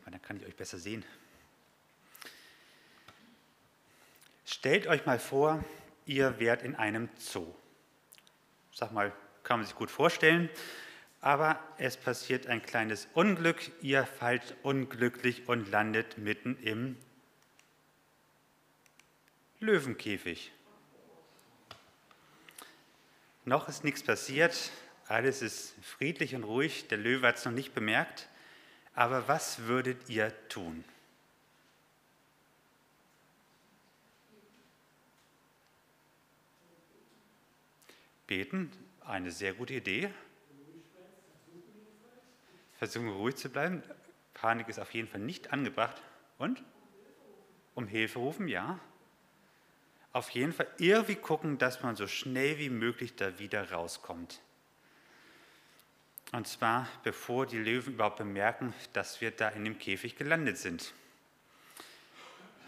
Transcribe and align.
erstmal, 0.00 0.12
dann 0.12 0.22
kann 0.22 0.36
ich 0.36 0.46
euch 0.46 0.56
besser 0.56 0.78
sehen. 0.78 1.04
Stellt 4.44 4.86
euch 4.86 5.06
mal 5.06 5.18
vor, 5.18 5.64
ihr 6.06 6.38
wärt 6.40 6.62
in 6.62 6.74
einem 6.74 7.08
Zoo. 7.18 7.54
Sag 8.72 8.92
mal, 8.92 9.12
kann 9.42 9.60
man 9.60 9.66
sich 9.66 9.76
gut 9.76 9.90
vorstellen, 9.90 10.48
aber 11.20 11.60
es 11.78 11.96
passiert 11.96 12.46
ein 12.46 12.62
kleines 12.62 13.08
Unglück, 13.14 13.70
ihr 13.82 14.06
fallt 14.06 14.56
unglücklich 14.62 15.48
und 15.48 15.70
landet 15.70 16.18
mitten 16.18 16.56
im 16.62 16.96
Löwenkäfig. 19.60 20.52
Noch 23.44 23.68
ist 23.68 23.84
nichts 23.84 24.02
passiert, 24.02 24.70
alles 25.06 25.42
ist 25.42 25.74
friedlich 25.82 26.34
und 26.34 26.44
ruhig, 26.44 26.88
der 26.88 26.98
Löwe 26.98 27.26
hat 27.26 27.36
es 27.36 27.44
noch 27.44 27.52
nicht 27.52 27.74
bemerkt, 27.74 28.28
aber 28.94 29.28
was 29.28 29.60
würdet 29.66 30.08
ihr 30.08 30.32
tun? 30.48 30.84
Beten, 38.26 38.70
eine 39.04 39.30
sehr 39.32 39.54
gute 39.54 39.74
Idee. 39.74 40.10
Versuchen 42.78 43.08
ruhig 43.08 43.36
zu 43.36 43.48
bleiben. 43.48 43.82
Panik 44.34 44.68
ist 44.68 44.78
auf 44.78 44.94
jeden 44.94 45.08
Fall 45.08 45.20
nicht 45.20 45.52
angebracht. 45.52 46.00
Und? 46.38 46.62
Um 47.74 47.86
Hilfe 47.86 48.18
rufen, 48.20 48.48
ja. 48.48 48.78
Auf 50.12 50.30
jeden 50.30 50.52
Fall 50.52 50.66
irgendwie 50.78 51.16
gucken, 51.16 51.58
dass 51.58 51.82
man 51.82 51.96
so 51.96 52.06
schnell 52.06 52.58
wie 52.58 52.70
möglich 52.70 53.16
da 53.16 53.38
wieder 53.38 53.70
rauskommt. 53.70 54.40
Und 56.32 56.46
zwar 56.46 56.88
bevor 57.02 57.46
die 57.46 57.58
Löwen 57.58 57.94
überhaupt 57.94 58.18
bemerken, 58.18 58.72
dass 58.92 59.20
wir 59.20 59.30
da 59.30 59.48
in 59.48 59.64
dem 59.64 59.78
Käfig 59.78 60.16
gelandet 60.16 60.58
sind. 60.58 60.92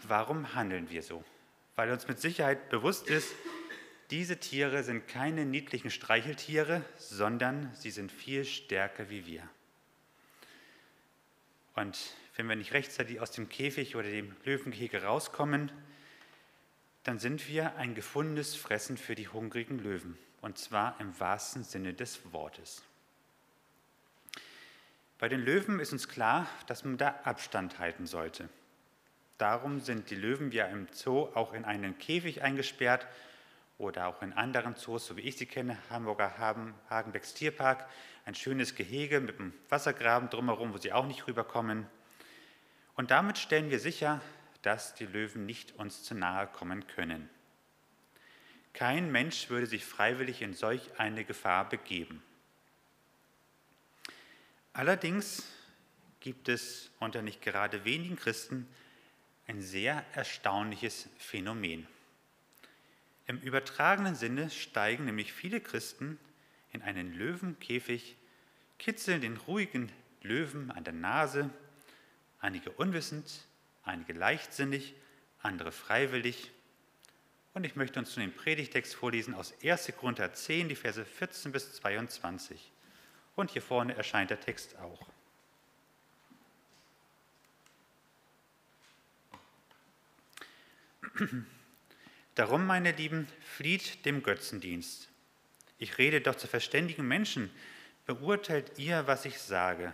Warum 0.03 0.53
handeln 0.53 0.89
wir 0.89 1.01
so? 1.01 1.23
Weil 1.75 1.91
uns 1.91 2.07
mit 2.07 2.19
Sicherheit 2.19 2.69
bewusst 2.69 3.07
ist, 3.09 3.33
diese 4.11 4.37
Tiere 4.37 4.83
sind 4.83 5.07
keine 5.07 5.45
niedlichen 5.45 5.89
Streicheltiere, 5.89 6.83
sondern 6.97 7.73
sie 7.73 7.89
sind 7.89 8.11
viel 8.11 8.43
stärker 8.45 9.09
wie 9.09 9.25
wir. 9.25 9.47
Und 11.75 12.13
wenn 12.35 12.47
wir 12.47 12.55
nicht 12.55 12.73
rechtzeitig 12.73 13.19
aus 13.19 13.31
dem 13.31 13.49
Käfig 13.49 13.95
oder 13.95 14.09
dem 14.09 14.35
Löwengehege 14.43 15.03
rauskommen, 15.03 15.71
dann 17.03 17.17
sind 17.17 17.47
wir 17.47 17.75
ein 17.77 17.95
gefundenes 17.95 18.55
Fressen 18.55 18.97
für 18.97 19.15
die 19.15 19.27
hungrigen 19.27 19.79
Löwen. 19.79 20.17
Und 20.41 20.57
zwar 20.57 20.99
im 20.99 21.17
wahrsten 21.19 21.63
Sinne 21.63 21.93
des 21.93 22.31
Wortes. 22.31 22.83
Bei 25.19 25.29
den 25.29 25.41
Löwen 25.41 25.79
ist 25.79 25.93
uns 25.93 26.07
klar, 26.07 26.47
dass 26.67 26.83
man 26.83 26.97
da 26.97 27.19
Abstand 27.23 27.79
halten 27.79 28.07
sollte. 28.07 28.49
Darum 29.37 29.79
sind 29.79 30.09
die 30.09 30.15
Löwen 30.15 30.51
ja 30.51 30.65
im 30.65 30.87
Zoo 30.91 31.29
auch 31.33 31.53
in 31.53 31.65
einen 31.65 31.97
Käfig 31.97 32.43
eingesperrt 32.43 33.07
oder 33.77 34.07
auch 34.07 34.21
in 34.21 34.33
anderen 34.33 34.75
Zoos, 34.75 35.05
so 35.05 35.17
wie 35.17 35.21
ich 35.21 35.37
sie 35.37 35.45
kenne, 35.45 35.77
Hamburger 35.89 36.37
Hagenbecks 36.89 37.33
Tierpark, 37.33 37.87
ein 38.25 38.35
schönes 38.35 38.75
Gehege 38.75 39.19
mit 39.19 39.39
einem 39.39 39.53
Wassergraben 39.69 40.29
drumherum, 40.29 40.73
wo 40.73 40.77
sie 40.77 40.93
auch 40.93 41.05
nicht 41.05 41.27
rüberkommen. 41.27 41.87
Und 42.95 43.11
damit 43.11 43.37
stellen 43.37 43.69
wir 43.69 43.79
sicher, 43.79 44.21
dass 44.61 44.93
die 44.93 45.05
Löwen 45.05 45.45
nicht 45.45 45.73
uns 45.73 46.03
zu 46.03 46.15
nahe 46.15 46.47
kommen 46.47 46.87
können. 46.87 47.29
Kein 48.73 49.11
Mensch 49.11 49.49
würde 49.49 49.67
sich 49.67 49.85
freiwillig 49.85 50.41
in 50.41 50.53
solch 50.53 50.99
eine 50.99 51.25
Gefahr 51.25 51.67
begeben. 51.67 52.23
Allerdings 54.73 55.43
gibt 56.19 56.49
es 56.49 56.89
unter 56.99 57.21
nicht 57.21 57.43
gerade 57.43 57.85
wenigen 57.85 58.15
Christen 58.15 58.67
ein 59.45 59.61
sehr 59.61 60.03
erstaunliches 60.13 61.09
Phänomen. 61.19 61.87
Im 63.27 63.39
übertragenen 63.39 64.15
Sinne 64.15 64.49
steigen 64.49 65.05
nämlich 65.05 65.31
viele 65.31 65.61
Christen 65.61 66.17
in 66.71 66.81
einen 66.81 67.13
Löwenkäfig, 67.13 68.17
kitzeln 68.79 69.21
den 69.21 69.37
ruhigen 69.37 69.91
Löwen 70.23 70.71
an 70.71 70.83
der 70.83 70.93
Nase, 70.93 71.51
einige 72.39 72.71
unwissend, 72.71 73.45
einige 73.83 74.13
leichtsinnig, 74.13 74.95
andere 75.39 75.71
freiwillig. 75.71 76.51
Und 77.53 77.63
ich 77.63 77.75
möchte 77.75 77.99
uns 77.99 78.15
nun 78.17 78.25
den 78.25 78.35
Predigtext 78.35 78.95
vorlesen 78.95 79.35
aus 79.35 79.53
1. 79.63 79.93
Korinther 79.97 80.33
10, 80.33 80.69
die 80.69 80.75
Verse 80.75 81.05
14 81.05 81.51
bis 81.51 81.73
22. 81.73 82.72
Und 83.35 83.51
hier 83.51 83.61
vorne 83.61 83.95
erscheint 83.95 84.29
der 84.29 84.39
Text 84.39 84.77
auch. 84.77 85.07
Darum, 92.35 92.65
meine 92.65 92.91
Lieben, 92.91 93.27
flieht 93.41 94.05
dem 94.05 94.23
Götzendienst. 94.23 95.09
Ich 95.77 95.97
rede 95.97 96.21
doch 96.21 96.35
zu 96.35 96.47
verständigen 96.47 97.07
Menschen. 97.07 97.49
Beurteilt 98.05 98.77
ihr, 98.77 99.07
was 99.07 99.25
ich 99.25 99.39
sage. 99.39 99.93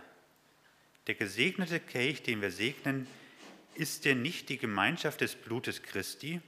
Der 1.06 1.14
gesegnete 1.14 1.80
Kelch, 1.80 2.22
den 2.22 2.40
wir 2.42 2.50
segnen, 2.50 3.06
ist 3.74 4.04
der 4.04 4.14
nicht 4.14 4.48
die 4.48 4.58
Gemeinschaft 4.58 5.20
des 5.20 5.34
Blutes 5.34 5.82
Christi? 5.82 6.40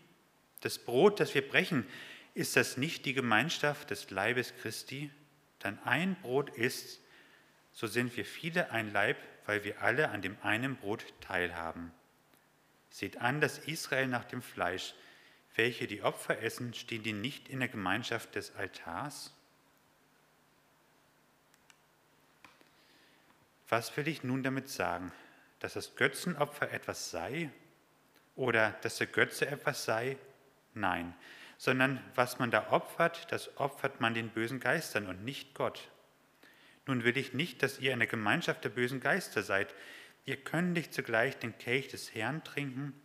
Das 0.61 0.79
Brot, 0.79 1.21
das 1.21 1.35
wir 1.35 1.47
brechen, 1.47 1.87
ist 2.35 2.57
das 2.57 2.77
nicht 2.77 3.05
die 3.05 3.15
Gemeinschaft 3.15 3.91
des 3.91 4.11
Leibes 4.11 4.55
Christi? 4.61 5.11
Dann 5.63 5.79
ein 5.85 6.17
Brot 6.17 6.51
ist, 6.51 7.01
so 7.73 7.87
sind 7.87 8.17
wir 8.17 8.25
viele 8.25 8.71
ein 8.71 8.93
Leib, 8.93 9.17
weil 9.47 9.65
wir 9.65 9.81
alle 9.81 10.11
an 10.11 10.21
dem 10.23 10.37
einen 10.43 10.77
Brot 10.77 11.05
teilhaben. 11.21 11.93
Seht 12.91 13.19
an, 13.19 13.41
dass 13.41 13.59
Israel 13.59 14.09
nach 14.09 14.25
dem 14.25 14.43
Fleisch, 14.43 14.95
welche 15.55 15.87
die 15.87 16.03
Opfer 16.03 16.41
essen, 16.43 16.75
stehen 16.75 17.03
die 17.03 17.13
nicht 17.13 17.49
in 17.49 17.61
der 17.61 17.69
Gemeinschaft 17.69 18.35
des 18.35 18.55
Altars? 18.57 19.33
Was 23.69 23.97
will 23.97 24.09
ich 24.09 24.23
nun 24.23 24.43
damit 24.43 24.69
sagen? 24.69 25.13
Dass 25.61 25.75
das 25.75 25.95
Götzenopfer 25.95 26.73
etwas 26.73 27.11
sei? 27.11 27.51
Oder 28.35 28.73
dass 28.83 28.99
der 28.99 29.07
Götze 29.07 29.47
etwas 29.47 29.85
sei? 29.85 30.19
Nein, 30.75 31.15
sondern 31.63 32.03
was 32.17 32.41
man 32.41 32.51
da 32.51 32.73
opfert, 32.73 33.31
das 33.31 33.57
opfert 33.57 34.01
man 34.01 34.15
den 34.15 34.31
bösen 34.31 34.59
Geistern 34.59 35.07
und 35.07 35.25
nicht 35.25 35.55
Gott. 35.55 35.93
Nun 36.87 37.05
will 37.05 37.17
ich 37.17 37.35
nicht, 37.35 37.63
dass 37.63 37.79
ihr 37.79 37.93
eine 37.93 38.09
Gemeinschaft 38.09 38.65
der 38.65 38.71
bösen 38.71 38.99
Geister 38.99 39.45
seid. 39.45 39.73
Ihr 40.25 40.39
könnt 40.39 40.73
nicht 40.73 40.93
zugleich 40.93 41.39
den 41.39 41.57
Kelch 41.59 41.87
des 41.87 42.17
Herrn 42.17 42.43
trinken 42.43 43.01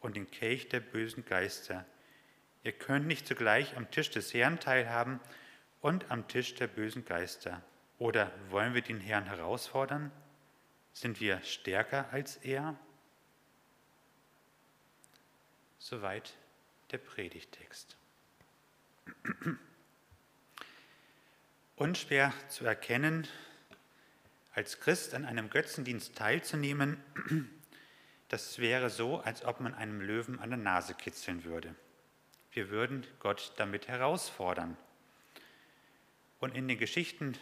und 0.00 0.16
den 0.16 0.30
Kelch 0.30 0.68
der 0.68 0.80
bösen 0.80 1.24
Geister. 1.24 1.86
Ihr 2.62 2.72
könnt 2.72 3.06
nicht 3.06 3.26
zugleich 3.26 3.74
am 3.74 3.90
Tisch 3.90 4.10
des 4.10 4.34
Herrn 4.34 4.60
teilhaben 4.60 5.18
und 5.80 6.10
am 6.10 6.28
Tisch 6.28 6.54
der 6.56 6.66
bösen 6.66 7.06
Geister. 7.06 7.62
Oder 7.96 8.30
wollen 8.50 8.74
wir 8.74 8.82
den 8.82 9.00
Herrn 9.00 9.24
herausfordern? 9.24 10.12
Sind 10.92 11.20
wir 11.20 11.40
stärker 11.40 12.12
als 12.12 12.36
er? 12.36 12.76
Soweit 15.78 16.34
der 16.90 16.98
Predigtext. 16.98 17.96
Unschwer 21.76 22.32
zu 22.48 22.64
erkennen, 22.64 23.26
als 24.54 24.78
Christ 24.78 25.14
an 25.14 25.24
einem 25.24 25.50
Götzendienst 25.50 26.14
teilzunehmen, 26.16 27.02
das 28.28 28.58
wäre 28.58 28.90
so, 28.90 29.18
als 29.18 29.44
ob 29.44 29.60
man 29.60 29.74
einem 29.74 30.00
Löwen 30.00 30.38
an 30.38 30.50
der 30.50 30.58
Nase 30.58 30.94
kitzeln 30.94 31.44
würde. 31.44 31.74
Wir 32.52 32.70
würden 32.70 33.06
Gott 33.18 33.52
damit 33.56 33.88
herausfordern. 33.88 34.76
Und 36.38 36.54
in 36.54 36.68
den 36.68 36.78
Geschichten 36.78 37.36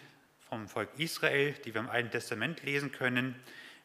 vom 0.48 0.68
Volk 0.68 0.88
Israel, 0.98 1.52
die 1.64 1.74
wir 1.74 1.80
im 1.80 1.90
Alten 1.90 2.10
Testament 2.10 2.62
lesen 2.62 2.92
können, 2.92 3.34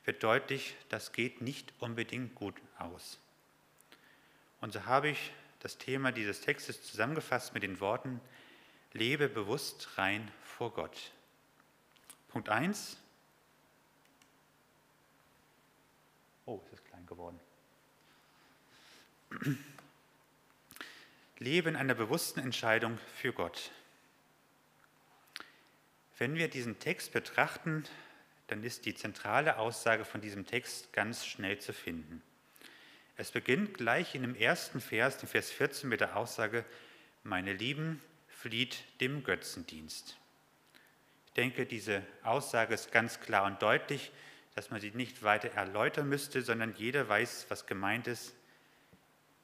wird 0.06 0.24
deutlich, 0.24 0.76
das 0.88 1.12
geht 1.12 1.42
nicht 1.42 1.74
unbedingt 1.80 2.34
gut 2.36 2.56
aus. 2.78 3.20
Und 4.62 4.72
so 4.72 4.86
habe 4.86 5.10
ich 5.10 5.34
das 5.68 5.78
Thema 5.78 6.14
dieses 6.14 6.40
Textes 6.40 6.81
zusammengefasst 6.81 7.54
mit 7.54 7.62
den 7.62 7.81
Worten, 7.81 8.22
lebe 8.94 9.28
bewusst 9.28 9.98
rein 9.98 10.31
vor 10.42 10.72
Gott. 10.72 11.12
Punkt 12.30 12.48
1. 12.48 12.98
Oh, 16.46 16.62
ist 16.64 16.72
das 16.72 16.84
klein 16.86 17.06
geworden. 17.06 17.38
Lebe 21.38 21.68
in 21.68 21.75
einer 21.75 21.96
bewussten 21.96 22.40
Entscheidung 22.40 22.98
für 23.18 23.34
Gott. 23.34 23.72
Wenn 26.18 26.36
wir 26.36 26.48
diesen 26.48 26.80
Text 26.80 27.12
betrachten, 27.12 27.84
dann 28.48 28.64
ist 28.64 28.86
die 28.86 28.96
zentrale 28.96 29.58
Aussage 29.58 30.06
von 30.06 30.22
diesem 30.22 30.46
Text 30.46 30.94
ganz 30.94 31.25
schnell 31.25 31.60
zu 31.60 31.74
finden. 31.74 32.24
Es 33.18 33.31
beginnt 33.31 33.74
gleich 33.74 34.14
in 34.14 34.22
dem 34.22 34.36
ersten 34.36 34.80
Vers, 34.80 35.18
dem 35.18 35.28
Vers 35.28 35.50
14, 35.50 35.90
mit 35.90 36.02
der 36.02 36.16
Aussage, 36.16 36.64
meine 37.24 37.52
Lieben, 37.52 38.02
flieht 38.28 38.84
dem 39.02 39.24
Götzendienst. 39.24 40.16
Ich 41.25 41.34
denke, 41.34 41.66
diese 41.66 42.04
Aussage 42.22 42.75
ist 42.75 42.92
ganz 42.92 43.19
klar 43.19 43.46
und 43.46 43.62
deutlich. 43.62 44.12
dass 44.58 44.72
man 44.72 44.81
sie 44.81 44.90
nicht 44.90 45.22
weiter 45.22 45.50
erläutern 45.50 46.10
müsste, 46.10 46.42
sondern 46.42 46.74
jeder 46.78 47.08
weiß, 47.08 47.46
was 47.50 47.68
gemeint 47.68 48.08
ist. 48.08 48.34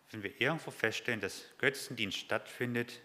Wenn 0.10 0.24
wir 0.24 0.42
irgendwo 0.42 0.72
feststellen, 0.72 1.22
dass 1.22 1.46
Götzendienst 1.60 2.18
stattfindet, 2.18 3.00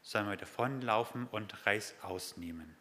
sollen 0.00 0.28
wir 0.28 0.36
davonlaufen 0.36 1.26
und 1.26 1.66
Reißaus 1.66 2.36
nehmen. 2.36 2.76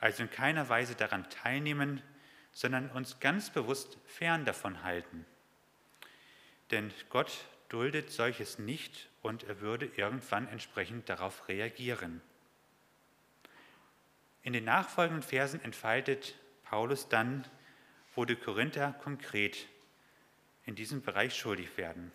Also 0.00 0.24
in 0.24 0.30
keiner 0.30 0.68
Weise 0.68 0.96
daran 0.96 1.30
teilnehmen, 1.30 2.02
sondern 2.50 2.90
uns 2.90 3.20
ganz 3.20 3.50
bewusst 3.50 3.96
fern 4.06 4.44
davon 4.44 4.82
halten. 4.82 5.24
Denn 6.70 6.92
Gott 7.10 7.32
duldet 7.68 8.10
solches 8.10 8.58
nicht 8.58 9.08
und 9.22 9.44
er 9.44 9.60
würde 9.60 9.86
irgendwann 9.96 10.48
entsprechend 10.48 11.08
darauf 11.08 11.48
reagieren. 11.48 12.20
In 14.42 14.52
den 14.52 14.64
nachfolgenden 14.64 15.22
Versen 15.22 15.60
entfaltet 15.62 16.36
Paulus 16.64 17.08
dann, 17.08 17.44
wo 18.14 18.24
die 18.24 18.36
Korinther 18.36 18.92
konkret 19.02 19.66
in 20.64 20.74
diesem 20.74 21.02
Bereich 21.02 21.34
schuldig 21.34 21.76
werden. 21.76 22.12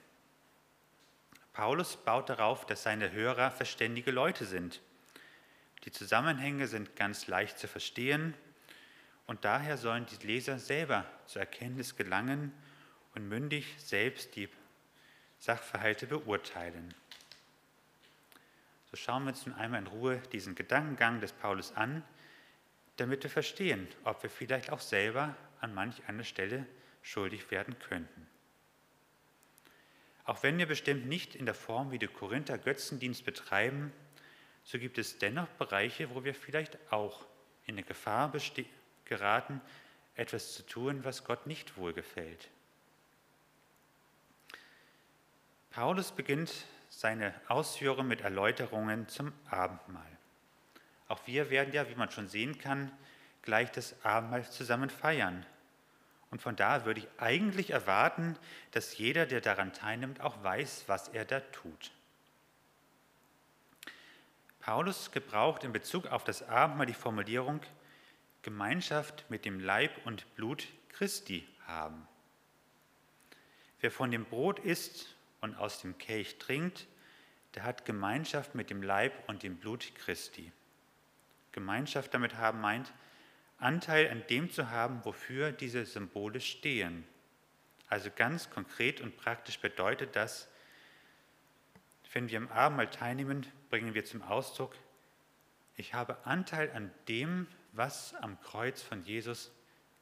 Paulus 1.54 1.98
baut 1.98 2.30
darauf, 2.30 2.66
dass 2.66 2.84
seine 2.84 3.12
Hörer 3.12 3.52
verständige 3.52 4.12
Leute 4.12 4.46
sind. 4.46 4.82
Die 5.84 5.92
Zusammenhänge 5.92 6.68
sind 6.68 6.96
ganz 6.96 7.28
leicht 7.28 7.60
zu 7.60 7.68
verstehen 7.68 8.34
und 9.28 9.44
daher 9.44 9.78
sollen 9.78 10.06
die 10.06 10.26
Leser 10.26 10.60
selber 10.60 11.06
zur 11.26 11.42
Erkenntnis 11.42 11.96
gelangen 11.96 12.54
und 13.16 13.28
mündig 13.28 13.76
selbst 13.78 14.36
die 14.36 14.50
Sachverhalte 15.40 16.08
beurteilen. 16.08 16.94
So 18.92 18.98
schauen 18.98 19.24
wir 19.24 19.30
uns 19.30 19.46
nun 19.46 19.56
einmal 19.56 19.82
in 19.82 19.88
Ruhe 19.88 20.22
diesen 20.32 20.54
Gedankengang 20.54 21.22
des 21.22 21.32
Paulus 21.32 21.72
an, 21.76 22.04
damit 22.98 23.24
wir 23.24 23.30
verstehen, 23.30 23.88
ob 24.04 24.22
wir 24.22 24.30
vielleicht 24.30 24.70
auch 24.70 24.82
selber 24.82 25.36
an 25.60 25.74
manch 25.74 26.04
einer 26.08 26.24
Stelle 26.24 26.66
schuldig 27.02 27.50
werden 27.52 27.78
könnten. 27.80 28.28
Auch 30.26 30.44
wenn 30.44 30.58
wir 30.58 30.68
bestimmt 30.68 31.08
nicht 31.08 31.36
in 31.36 31.46
der 31.46 31.56
Form 31.56 31.92
wie 31.92 32.00
die 32.00 32.08
Korinther 32.08 32.58
Götzendienst 32.58 33.26
betreiben, 33.26 33.92
so 34.64 34.78
gibt 34.78 34.98
es 34.98 35.18
dennoch 35.18 35.48
Bereiche, 35.48 36.14
wo 36.14 36.24
wir 36.24 36.36
vielleicht 36.36 36.78
auch 36.92 37.26
in 37.66 37.78
die 37.78 37.84
Gefahr 37.84 38.32
geraten, 39.06 39.62
etwas 40.16 40.54
zu 40.54 40.64
tun, 40.64 41.04
was 41.04 41.24
Gott 41.24 41.48
nicht 41.48 41.78
wohlgefällt. 41.78 42.50
Paulus 45.72 46.12
beginnt 46.12 46.52
seine 46.90 47.34
Ausführungen 47.48 48.10
mit 48.10 48.22
Erläuterungen 48.22 49.08
zum 49.08 49.32
Abendmahl. 49.50 50.06
Auch 51.08 51.20
wir 51.26 51.50
werden 51.50 51.74
ja, 51.74 51.90
wie 51.90 51.96
man 51.96 52.12
schon 52.12 52.28
sehen 52.28 52.58
kann, 52.58 52.92
gleich 53.42 53.72
das 53.72 53.96
Abendmahl 54.04 54.44
zusammen 54.50 54.90
feiern. 54.90 55.46
Und 56.30 56.42
von 56.42 56.58
da 56.58 56.86
würde 56.86 57.00
ich 57.00 57.08
eigentlich 57.18 57.72
erwarten, 57.72 58.38
dass 58.72 58.98
jeder, 58.98 59.26
der 59.26 59.40
daran 59.40 59.74
teilnimmt, 59.74 60.20
auch 60.22 60.44
weiß, 60.44 60.84
was 60.88 61.08
er 61.08 61.24
da 61.24 61.40
tut. 61.40 61.92
Paulus 64.60 65.12
gebraucht 65.12 65.64
in 65.64 65.74
Bezug 65.74 66.08
auf 66.08 66.24
das 66.24 66.48
Abendmahl 66.48 66.86
die 66.86 66.94
Formulierung 66.94 67.62
Gemeinschaft 68.42 69.26
mit 69.30 69.46
dem 69.46 69.60
Leib 69.60 69.92
und 70.06 70.36
Blut 70.36 70.68
Christi 70.90 71.48
haben. 71.66 72.08
Wer 73.80 73.92
von 73.92 74.12
dem 74.12 74.26
Brot 74.26 74.60
isst 74.60 75.16
und 75.42 75.56
aus 75.56 75.82
dem 75.82 75.98
Kelch 75.98 76.38
trinkt, 76.38 76.88
der 77.56 77.64
hat 77.64 77.86
Gemeinschaft 77.86 78.56
mit 78.56 78.70
dem 78.70 78.82
Leib 78.82 79.14
und 79.28 79.44
dem 79.44 79.58
Blut 79.58 79.94
Christi. 79.96 80.52
Gemeinschaft 81.52 82.14
damit 82.14 82.38
haben 82.38 82.62
meint, 82.62 82.94
Anteil 83.58 84.10
an 84.10 84.24
dem 84.30 84.50
zu 84.50 84.70
haben, 84.70 85.04
wofür 85.04 85.52
diese 85.52 85.86
Symbole 85.86 86.40
stehen. 86.40 87.04
Also 87.90 88.10
ganz 88.16 88.50
konkret 88.50 89.02
und 89.02 89.18
praktisch 89.18 89.60
bedeutet 89.60 90.16
das, 90.16 90.48
wenn 92.14 92.30
wir 92.30 92.38
am 92.38 92.48
Abendmahl 92.50 92.90
teilnehmen, 92.90 93.46
bringen 93.70 93.94
wir 93.94 94.06
zum 94.06 94.22
Ausdruck, 94.22 94.76
ich 95.78 95.94
habe 95.94 96.26
Anteil 96.26 96.72
an 96.72 96.92
dem, 97.08 97.48
was 97.72 98.14
am 98.16 98.40
Kreuz 98.42 98.82
von 98.82 99.04
Jesus 99.04 99.52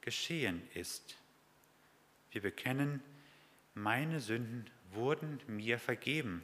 geschehen 0.02 0.68
ist. 0.74 1.18
Wir 2.32 2.42
bekennen, 2.42 3.04
meine 3.76 4.20
Sünden 4.20 4.70
wurden 4.92 5.40
mir 5.48 5.80
vergeben. 5.80 6.44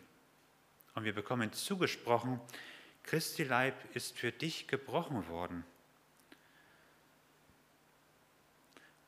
Und 0.94 1.03
wir 1.03 1.13
bekommen 1.13 1.51
zugesprochen, 1.53 2.39
Christi 3.03 3.44
Leib 3.44 3.75
ist 3.95 4.18
für 4.18 4.31
dich 4.31 4.68
gebrochen 4.68 5.27
worden. 5.27 5.63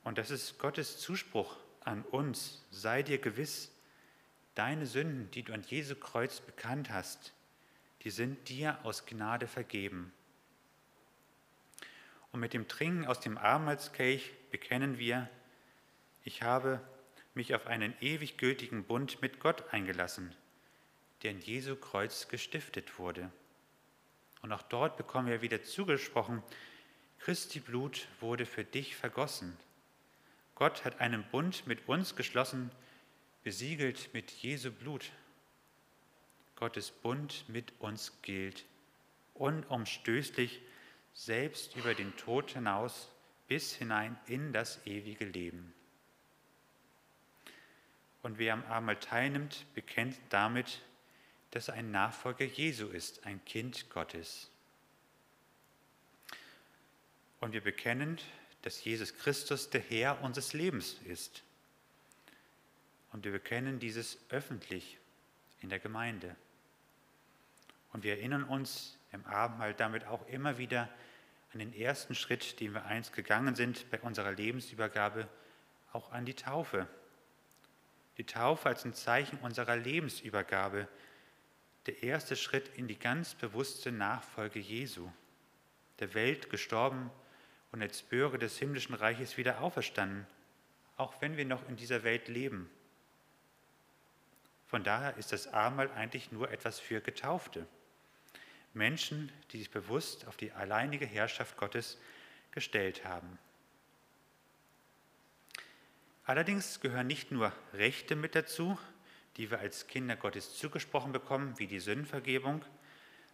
Und 0.04 0.18
das 0.18 0.31
ist 0.31 0.60
Gottes 0.60 1.00
Zuspruch 1.00 1.57
an 1.81 2.04
uns. 2.04 2.63
Sei 2.72 3.04
dir 3.04 3.18
gewiss, 3.18 3.72
deine 4.56 4.86
Sünden, 4.86 5.30
die 5.31 5.44
du 5.44 5.54
an 5.54 5.63
Jesu 5.63 5.95
Kreuz 5.95 6.39
bekannt 6.39 6.89
hast, 6.89 7.34
die 8.04 8.10
sind 8.10 8.50
dir 8.50 8.80
aus 8.84 9.06
Gnade 9.06 9.48
vergeben. 9.48 10.13
Und 12.31 12.39
mit 12.39 12.54
dem 12.54 12.68
Trinken 12.68 13.06
aus 13.06 13.19
dem 13.19 13.38
Abendmahlskelch 13.38 14.34
bekennen 14.51 14.98
wir, 14.98 15.30
ich 16.24 16.44
habe 16.44 16.81
mich 17.38 17.56
auf 17.56 17.68
einen 17.68 17.94
ewig 18.01 18.38
gültigen 18.38 18.84
Bund 18.84 19.22
mit 19.22 19.39
Gott 19.39 19.72
eingelassen, 19.74 20.36
der 21.24 21.31
in 21.31 21.39
Jesu 21.39 21.78
Kreuz 21.78 22.28
gestiftet 22.28 23.00
wurde. 23.00 23.31
Und 24.42 24.51
auch 24.51 24.63
dort 24.63 24.98
bekommen 24.98 25.30
wir 25.30 25.42
wieder 25.42 25.63
zugesprochen, 25.63 26.44
Christi 27.19 27.60
Blut 27.60 28.07
wurde 28.19 28.45
für 28.45 28.63
dich 28.63 28.95
vergossen. 28.95 29.57
Gott 30.56 30.84
hat 30.84 31.00
einen 31.00 31.24
Bund 31.24 31.66
mit 31.66 31.88
uns 31.88 32.16
geschlossen, 32.16 32.72
besiegelt 33.44 34.13
mit 34.13 34.31
Jesu 34.31 34.72
Blut. 34.72 35.12
Gottes 36.56 36.92
Bund 36.92 37.45
mit 37.48 37.72
uns 37.80 38.12
gilt, 38.22 38.66
unumstößlich, 39.36 40.62
selbst 41.13 41.75
über 41.75 41.94
den 41.94 42.16
Tod 42.18 42.51
hinaus 42.51 43.10
bis 43.48 43.74
hinein 43.74 44.18
in 44.28 44.54
das 44.54 44.86
ewige 44.86 45.25
Leben. 45.25 45.74
Und 48.27 48.39
wer 48.39 48.56
am 48.56 48.65
Abendmahl 48.65 49.00
teilnimmt, 49.00 49.65
bekennt 49.74 50.18
damit, 50.27 50.81
dass 51.51 51.69
er 51.69 51.75
ein 51.75 51.91
Nachfolger 51.91 52.44
Jesu 52.44 52.88
ist, 52.88 53.25
ein 53.25 53.39
Kind 53.45 53.89
Gottes. 53.89 54.51
Und 57.39 57.53
wir 57.53 57.62
bekennen, 57.62 58.17
dass 58.63 58.84
Jesus 58.84 59.15
Christus 59.15 59.69
der 59.69 59.79
Herr 59.79 60.22
unseres 60.24 60.51
Lebens 60.51 60.98
ist. 61.05 61.41
Und 63.13 63.24
wir 63.24 63.31
bekennen 63.31 63.79
dieses 63.79 64.17
öffentlich 64.27 64.98
in 65.62 65.69
der 65.69 65.79
Gemeinde. 65.79 66.36
Und 67.93 68.03
wir 68.03 68.17
erinnern 68.17 68.43
uns 68.43 68.98
im 69.13 69.25
Abendmahl 69.25 69.74
damit 69.74 70.03
auch 70.05 70.27
immer 70.27 70.57
wieder 70.57 70.89
an 71.53 71.60
den 71.60 71.74
ersten 71.74 72.13
Schritt, 72.13 72.60
den 72.60 72.74
wir 72.74 72.84
einst 72.84 73.13
gegangen 73.13 73.55
sind 73.55 73.89
bei 73.89 74.01
unserer 74.01 74.34
Lebensübergabe, 74.34 75.29
auch 75.93 76.12
an 76.12 76.25
die 76.25 76.34
Taufe. 76.34 76.89
Die 78.17 78.25
Taufe 78.25 78.69
als 78.69 78.83
ein 78.83 78.93
Zeichen 78.93 79.38
unserer 79.39 79.75
Lebensübergabe, 79.75 80.88
der 81.86 82.03
erste 82.03 82.36
Schritt 82.36 82.69
in 82.75 82.88
die 82.88 82.97
ganz 82.97 83.36
bewusste 83.36 83.91
Nachfolge 83.91 84.59
Jesu, 84.59 85.09
der 86.00 86.13
Welt 86.13 86.50
gestorben 86.50 87.12
und 87.71 87.81
als 87.81 88.01
Bürger 88.01 88.38
des 88.38 88.57
himmlischen 88.57 88.95
Reiches 88.95 89.38
wieder 89.38 89.62
auferstanden, 89.62 90.25
auch 90.97 91.21
wenn 91.21 91.38
wir 91.38 91.45
noch 91.45 91.67
in 91.69 91.75
dieser 91.75 92.03
Welt 92.03 92.27
leben. 92.27 92.69
Von 94.65 94.83
daher 94.83 95.15
ist 95.17 95.31
das 95.31 95.47
Abendmahl 95.47 95.91
eigentlich 95.91 96.31
nur 96.31 96.51
etwas 96.51 96.79
für 96.79 97.00
Getaufte. 97.00 97.65
Menschen, 98.74 99.31
die 99.51 99.59
sich 99.59 99.71
bewusst 99.71 100.27
auf 100.27 100.38
die 100.38 100.51
alleinige 100.51 101.05
Herrschaft 101.05 101.55
Gottes 101.55 101.97
gestellt 102.51 103.05
haben. 103.05 103.38
Allerdings 106.27 106.81
gehören 106.81 107.07
nicht 107.07 107.31
nur 107.31 107.53
Rechte 107.74 108.17
mit 108.17 108.36
dazu, 108.36 108.77
die 109.38 109.50
wir 109.50 109.60
als 109.60 109.88
Kinder 109.88 110.17
Gottes 110.17 110.57
zugesprochen 110.57 111.13
bekommen, 111.13 111.57
wie 111.57 111.67
die 111.67 111.79
Sündenvergebung, 111.79 112.65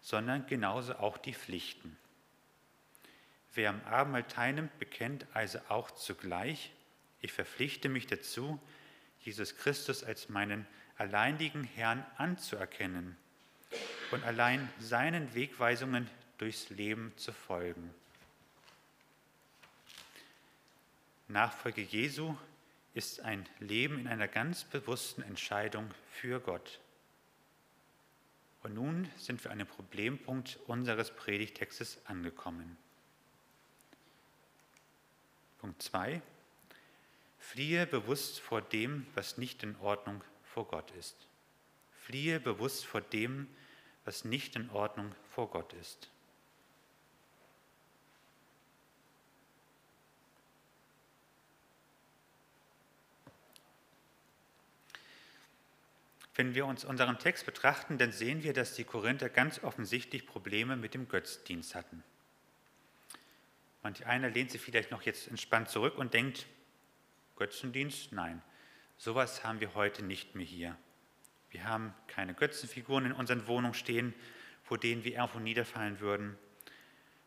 sondern 0.04 0.46
genauso 0.46 0.94
auch 0.98 1.18
die 1.18 1.34
Pflichten. 1.34 1.98
Wer 3.56 3.72
am 3.72 3.82
Abendmahl 3.86 4.24
teilnimmt, 4.26 4.78
bekennt 4.78 5.26
also 5.34 5.58
auch 5.70 5.90
zugleich, 5.90 6.72
ich 7.20 7.34
verpflichte 7.34 7.90
mich 7.90 8.06
dazu, 8.06 8.60
Jesus 9.22 9.58
Christus 9.58 10.04
als 10.04 10.30
meinen 10.30 10.68
alleinigen 10.96 11.64
Herrn 11.64 12.06
anzuerkennen 12.18 13.18
und 14.12 14.24
allein 14.24 14.70
seinen 14.78 15.34
Wegweisungen 15.34 16.08
durchs 16.38 16.70
Leben 16.70 17.12
zu 17.18 17.34
folgen. 17.34 17.92
Nachfolge 21.28 21.82
Jesu 21.82 22.38
ist 22.94 23.22
ein 23.22 23.48
Leben 23.60 24.00
in 24.00 24.08
einer 24.08 24.28
ganz 24.28 24.64
bewussten 24.64 25.24
Entscheidung 25.24 25.90
für 26.12 26.40
Gott. 26.40 26.80
Und 28.62 28.76
nun 28.76 29.10
sind 29.18 29.44
wir 29.44 29.52
an 29.52 29.60
dem 29.60 29.68
Problempunkt 29.68 30.60
unseres 30.68 31.12
Predigtextes 31.12 32.00
angekommen. 32.06 32.78
Punkt 35.60 35.82
2. 35.82 36.22
Fliehe 37.40 37.86
bewusst 37.86 38.40
vor 38.40 38.62
dem, 38.62 39.06
was 39.16 39.38
nicht 39.38 39.64
in 39.64 39.76
Ordnung 39.78 40.24
vor 40.44 40.68
Gott 40.68 40.92
ist. 40.92 41.16
Fliehe 42.00 42.40
bewusst 42.40 42.86
vor 42.86 43.02
dem, 43.02 43.48
was 44.06 44.24
nicht 44.24 44.56
in 44.56 44.70
Ordnung 44.70 45.14
vor 45.30 45.50
Gott 45.50 45.74
ist. 45.74 46.10
Wenn 56.36 56.56
wir 56.56 56.66
uns 56.66 56.84
unseren 56.84 57.20
Text 57.20 57.46
betrachten, 57.46 57.98
dann 57.98 58.12
sehen 58.12 58.44
wir, 58.44 58.54
dass 58.54 58.74
die 58.74 58.84
Korinther 58.84 59.30
ganz 59.30 59.64
offensichtlich 59.64 60.26
Probleme 60.26 60.76
mit 60.76 60.94
dem 60.94 61.08
Götzdienst 61.08 61.76
hatten. 61.76 62.04
Manch 63.84 64.06
einer 64.06 64.30
lehnt 64.30 64.50
sich 64.50 64.62
vielleicht 64.62 64.92
noch 64.92 65.04
jetzt 65.04 65.28
entspannt 65.28 65.70
zurück 65.70 65.98
und 65.98 66.14
denkt, 66.14 66.48
Götzendienst? 67.36 68.14
Nein, 68.14 68.42
sowas 68.98 69.44
haben 69.44 69.60
wir 69.60 69.76
heute 69.76 70.04
nicht 70.04 70.36
mehr 70.36 70.46
hier. 70.46 70.78
Wir 71.52 71.66
haben 71.66 71.94
keine 72.08 72.34
Götzenfiguren 72.34 73.08
in 73.08 73.12
unseren 73.12 73.46
Wohnungen 73.46 73.74
stehen, 73.74 74.14
vor 74.64 74.80
denen 74.80 75.04
wir 75.04 75.14
irgendwo 75.14 75.40
niederfallen 75.40 76.00
würden. 76.00 76.38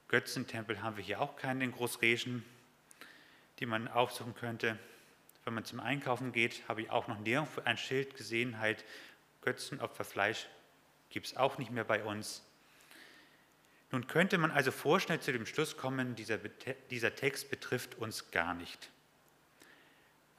Götzentempel 0.09 0.83
haben 0.83 0.97
wir 0.97 1.05
hier 1.05 1.21
auch 1.21 1.37
keinen 1.37 1.61
in 1.61 1.73
Großreschen, 1.73 2.45
die 3.59 3.67
man 3.67 3.87
aufsuchen 3.87 4.35
könnte. 4.35 4.79
Wenn 5.47 5.55
man 5.55 5.65
zum 5.65 5.79
Einkaufen 5.79 6.33
geht, 6.33 6.69
habe 6.69 6.83
ich 6.83 6.91
auch 6.91 7.07
noch 7.07 7.21
nirgendwo 7.21 7.61
ein 7.61 7.79
Schild 7.79 8.17
gesehen, 8.17 8.59
halt 8.59 8.85
Götzenopferfleisch 9.43 10.49
gibt 11.09 11.27
es 11.27 11.37
auch 11.37 11.57
nicht 11.57 11.71
mehr 11.71 11.85
bei 11.85 12.03
uns. 12.03 12.43
Nun 13.93 14.09
könnte 14.09 14.39
man 14.39 14.51
also 14.51 14.73
vorschnell 14.73 15.21
zu 15.21 15.33
dem 15.33 15.47
Schluss 15.47 15.77
kommen, 15.77 16.17
dieser, 16.17 16.39
dieser 16.91 17.15
Text 17.15 17.49
betrifft 17.49 17.95
uns 17.95 18.33
gar 18.33 18.55
nicht. 18.55 18.91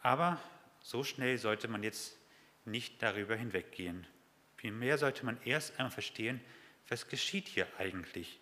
Aber 0.02 0.42
so 0.82 1.06
schnell 1.06 1.38
sollte 1.38 1.70
man 1.70 1.84
jetzt 1.84 2.18
nicht 2.66 3.02
darüber 3.02 3.38
hinweggehen. 3.38 4.06
Vielmehr 4.58 4.98
sollte 4.98 5.26
man 5.26 5.40
erst 5.46 5.80
einmal 5.80 5.92
verstehen, 5.92 6.42
was 6.90 7.08
geschieht 7.08 7.48
hier 7.48 7.66
eigentlich. 7.78 8.42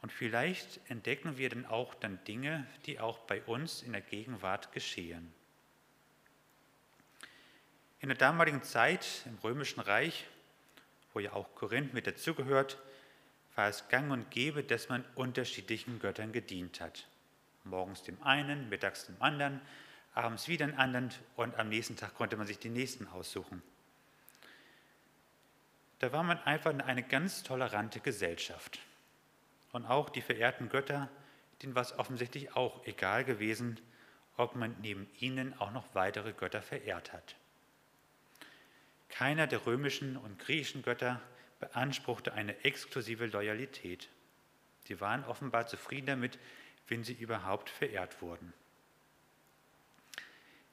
Und 0.00 0.12
vielleicht 0.12 0.80
entdecken 0.88 1.36
wir 1.36 1.50
dann 1.50 1.66
auch 1.66 1.94
dann 1.94 2.24
Dinge, 2.24 2.66
die 2.86 2.98
auch 2.98 3.18
bei 3.18 3.42
uns 3.42 3.82
in 3.82 3.92
der 3.92 4.00
Gegenwart 4.00 4.72
geschehen. 4.72 5.30
In 8.02 8.08
der 8.08 8.18
damaligen 8.18 8.64
Zeit 8.64 9.22
im 9.26 9.38
Römischen 9.44 9.78
Reich, 9.78 10.26
wo 11.12 11.20
ja 11.20 11.34
auch 11.34 11.54
Korinth 11.54 11.94
mit 11.94 12.08
dazugehört, 12.08 12.76
war 13.54 13.68
es 13.68 13.88
gang 13.90 14.10
und 14.10 14.28
gäbe, 14.28 14.64
dass 14.64 14.88
man 14.88 15.04
unterschiedlichen 15.14 16.00
Göttern 16.00 16.32
gedient 16.32 16.80
hat. 16.80 17.06
Morgens 17.62 18.02
dem 18.02 18.20
einen, 18.24 18.68
mittags 18.68 19.06
dem 19.06 19.22
anderen, 19.22 19.60
abends 20.14 20.48
wieder 20.48 20.66
den 20.66 20.76
anderen 20.76 21.10
und 21.36 21.56
am 21.60 21.68
nächsten 21.68 21.94
Tag 21.94 22.16
konnte 22.16 22.36
man 22.36 22.48
sich 22.48 22.58
die 22.58 22.70
nächsten 22.70 23.06
aussuchen. 23.06 23.62
Da 26.00 26.10
war 26.12 26.24
man 26.24 26.42
einfach 26.42 26.76
eine 26.76 27.04
ganz 27.04 27.44
tolerante 27.44 28.00
Gesellschaft. 28.00 28.80
Und 29.70 29.86
auch 29.86 30.10
die 30.10 30.22
verehrten 30.22 30.68
Götter, 30.70 31.08
denen 31.62 31.76
war 31.76 31.82
es 31.82 31.96
offensichtlich 31.96 32.56
auch 32.56 32.84
egal 32.84 33.24
gewesen, 33.24 33.78
ob 34.36 34.56
man 34.56 34.74
neben 34.80 35.08
ihnen 35.20 35.56
auch 35.60 35.70
noch 35.70 35.94
weitere 35.94 36.32
Götter 36.32 36.62
verehrt 36.62 37.12
hat. 37.12 37.36
Keiner 39.12 39.46
der 39.46 39.66
römischen 39.66 40.16
und 40.16 40.38
griechischen 40.38 40.82
Götter 40.82 41.20
beanspruchte 41.60 42.32
eine 42.32 42.64
exklusive 42.64 43.26
Loyalität. 43.26 44.08
Sie 44.84 45.00
waren 45.00 45.24
offenbar 45.24 45.66
zufrieden 45.66 46.06
damit, 46.06 46.38
wenn 46.88 47.04
sie 47.04 47.12
überhaupt 47.12 47.68
verehrt 47.68 48.22
wurden. 48.22 48.52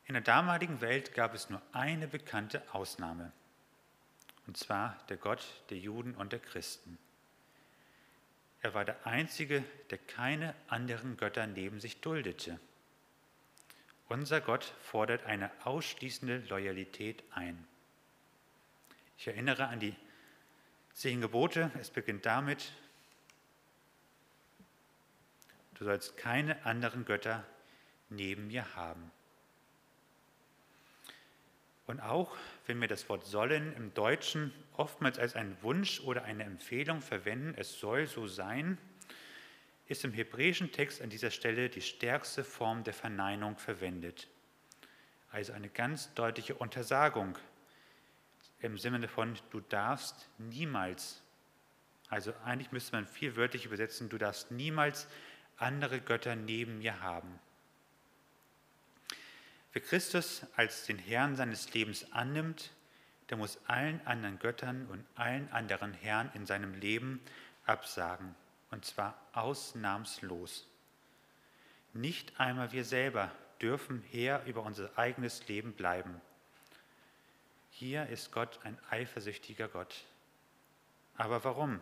In 0.06 0.14
der 0.14 0.24
damaligen 0.24 0.80
Welt 0.80 1.14
gab 1.14 1.36
es 1.36 1.50
nur 1.50 1.62
eine 1.74 2.08
bekannte 2.08 2.64
Ausnahme, 2.74 3.32
und 4.48 4.58
zwar 4.58 4.98
der 5.10 5.18
Gott 5.18 5.46
der 5.70 5.78
Juden 5.78 6.16
und 6.16 6.32
der 6.32 6.40
Christen. 6.40 6.98
Er 8.62 8.74
war 8.74 8.86
der 8.86 9.06
Einzige, 9.06 9.64
der 9.90 9.98
keine 9.98 10.56
anderen 10.68 11.18
Götter 11.18 11.46
neben 11.46 11.82
sich 11.82 12.00
duldete. 12.00 12.58
Unser 14.08 14.40
Gott 14.42 14.74
fordert 14.82 15.26
eine 15.26 15.52
ausschließende 15.66 16.40
Loyalität 16.50 17.22
ein. 17.32 17.68
Ich 19.20 19.28
erinnere 19.28 19.68
an 19.68 19.82
die 19.82 19.94
zehn 20.94 21.20
Gebote. 21.20 21.72
Es 21.78 21.90
beginnt 21.90 22.26
damit, 22.26 22.72
du 25.74 25.84
sollst 25.84 26.16
keine 26.16 26.66
anderen 26.66 27.04
Götter 27.04 27.46
neben 28.08 28.48
mir 28.48 28.76
haben. 28.78 29.12
Und 31.86 32.00
auch 32.00 32.34
wenn 32.66 32.80
wir 32.80 32.88
das 32.88 33.10
Wort 33.10 33.26
sollen 33.26 33.76
im 33.76 33.94
Deutschen 33.94 34.54
oftmals 34.78 35.20
als 35.20 35.36
einen 35.36 35.62
Wunsch 35.64 36.00
oder 36.00 36.24
eine 36.24 36.46
Empfehlung 36.46 37.02
verwenden, 37.02 37.56
es 37.58 37.78
soll 37.78 38.08
so 38.08 38.26
sein, 38.26 38.78
ist 39.88 40.06
im 40.06 40.14
hebräischen 40.14 40.72
Text 40.72 41.02
an 41.02 41.10
dieser 41.10 41.32
Stelle 41.32 41.68
die 41.68 41.82
stärkste 41.82 42.46
Form 42.46 42.86
der 42.86 42.94
Verneinung 42.94 43.58
verwendet. 43.58 44.30
Also 45.30 45.52
eine 45.52 45.68
ganz 45.68 46.14
deutliche 46.14 46.56
Untersagung 46.56 47.38
im 48.62 48.78
Sinne 48.78 49.08
von, 49.08 49.38
du 49.52 49.62
darfst 49.62 50.28
niemals, 50.38 51.22
also 52.10 52.34
eigentlich 52.44 52.72
müsste 52.72 52.96
man 52.96 53.06
viel 53.06 53.36
wörtlich 53.36 53.66
übersetzen, 53.66 54.10
du 54.10 54.18
darfst 54.18 54.52
niemals 54.52 55.08
andere 55.58 56.00
Götter 56.02 56.36
neben 56.36 56.80
mir 56.80 57.02
haben. 57.02 57.40
Wer 59.72 59.82
Christus 59.84 60.46
als 60.56 60.86
den 60.88 60.98
Herrn 60.98 61.36
seines 61.36 61.74
Lebens 61.74 62.12
annimmt, 62.12 62.72
der 63.30 63.38
muss 63.38 63.60
allen 63.68 64.06
anderen 64.08 64.40
Göttern 64.40 64.88
und 64.88 65.06
allen 65.16 65.52
anderen 65.52 65.94
Herren 65.94 66.32
in 66.34 66.48
seinem 66.48 66.74
Leben 66.74 67.22
absagen, 67.66 68.36
und 68.72 68.84
zwar 68.84 69.22
ausnahmslos. 69.34 70.68
Nicht 71.94 72.40
einmal 72.40 72.72
wir 72.72 72.84
selber 72.84 73.32
dürfen 73.62 74.04
Herr 74.12 74.44
über 74.46 74.64
unser 74.64 74.98
eigenes 74.98 75.48
Leben 75.48 75.74
bleiben. 75.74 76.20
Hier 77.80 78.08
ist 78.08 78.34
Gott 78.34 78.60
ein 78.66 78.78
eifersüchtiger 78.90 79.70
Gott. 79.70 80.04
Aber 81.16 81.46
warum? 81.46 81.80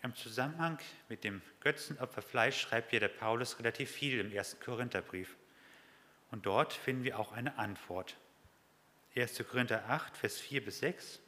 Im 0.00 0.14
Zusammenhang 0.14 0.78
mit 1.08 1.24
dem 1.24 1.42
Götzenopferfleisch 1.58 2.60
schreibt 2.60 2.92
ja 2.92 3.00
der 3.00 3.08
Paulus 3.08 3.58
relativ 3.58 3.90
viel 3.90 4.20
im 4.20 4.30
ersten 4.30 4.62
Korintherbrief. 4.62 5.34
Und 6.30 6.46
dort 6.46 6.72
finden 6.72 7.02
wir 7.02 7.18
auch 7.18 7.32
eine 7.32 7.58
Antwort. 7.58 8.16
1. 9.16 9.42
Korinther 9.50 9.88
8, 9.88 10.16
Vers 10.16 10.38
4 10.38 10.64
bis 10.64 10.78
6. 10.78 11.18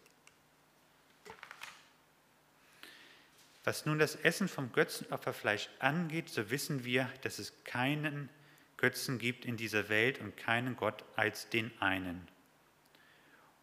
Was 3.65 3.87
nun 3.87 3.99
das 3.99 4.15
Essen 4.15 4.47
vom 4.47 4.71
Götzenopferfleisch 4.71 5.69
angeht, 5.81 6.29
so 6.29 6.49
wissen 6.51 6.85
wir, 6.85 7.13
dass 7.23 7.41
es 7.41 7.65
keinen 7.65 8.29
Götzen 8.77 9.19
gibt 9.19 9.45
in 9.45 9.57
dieser 9.57 9.89
Welt 9.89 10.21
und 10.21 10.37
keinen 10.37 10.77
Gott 10.77 11.05
als 11.17 11.49
den 11.49 11.73
einen. 11.83 12.29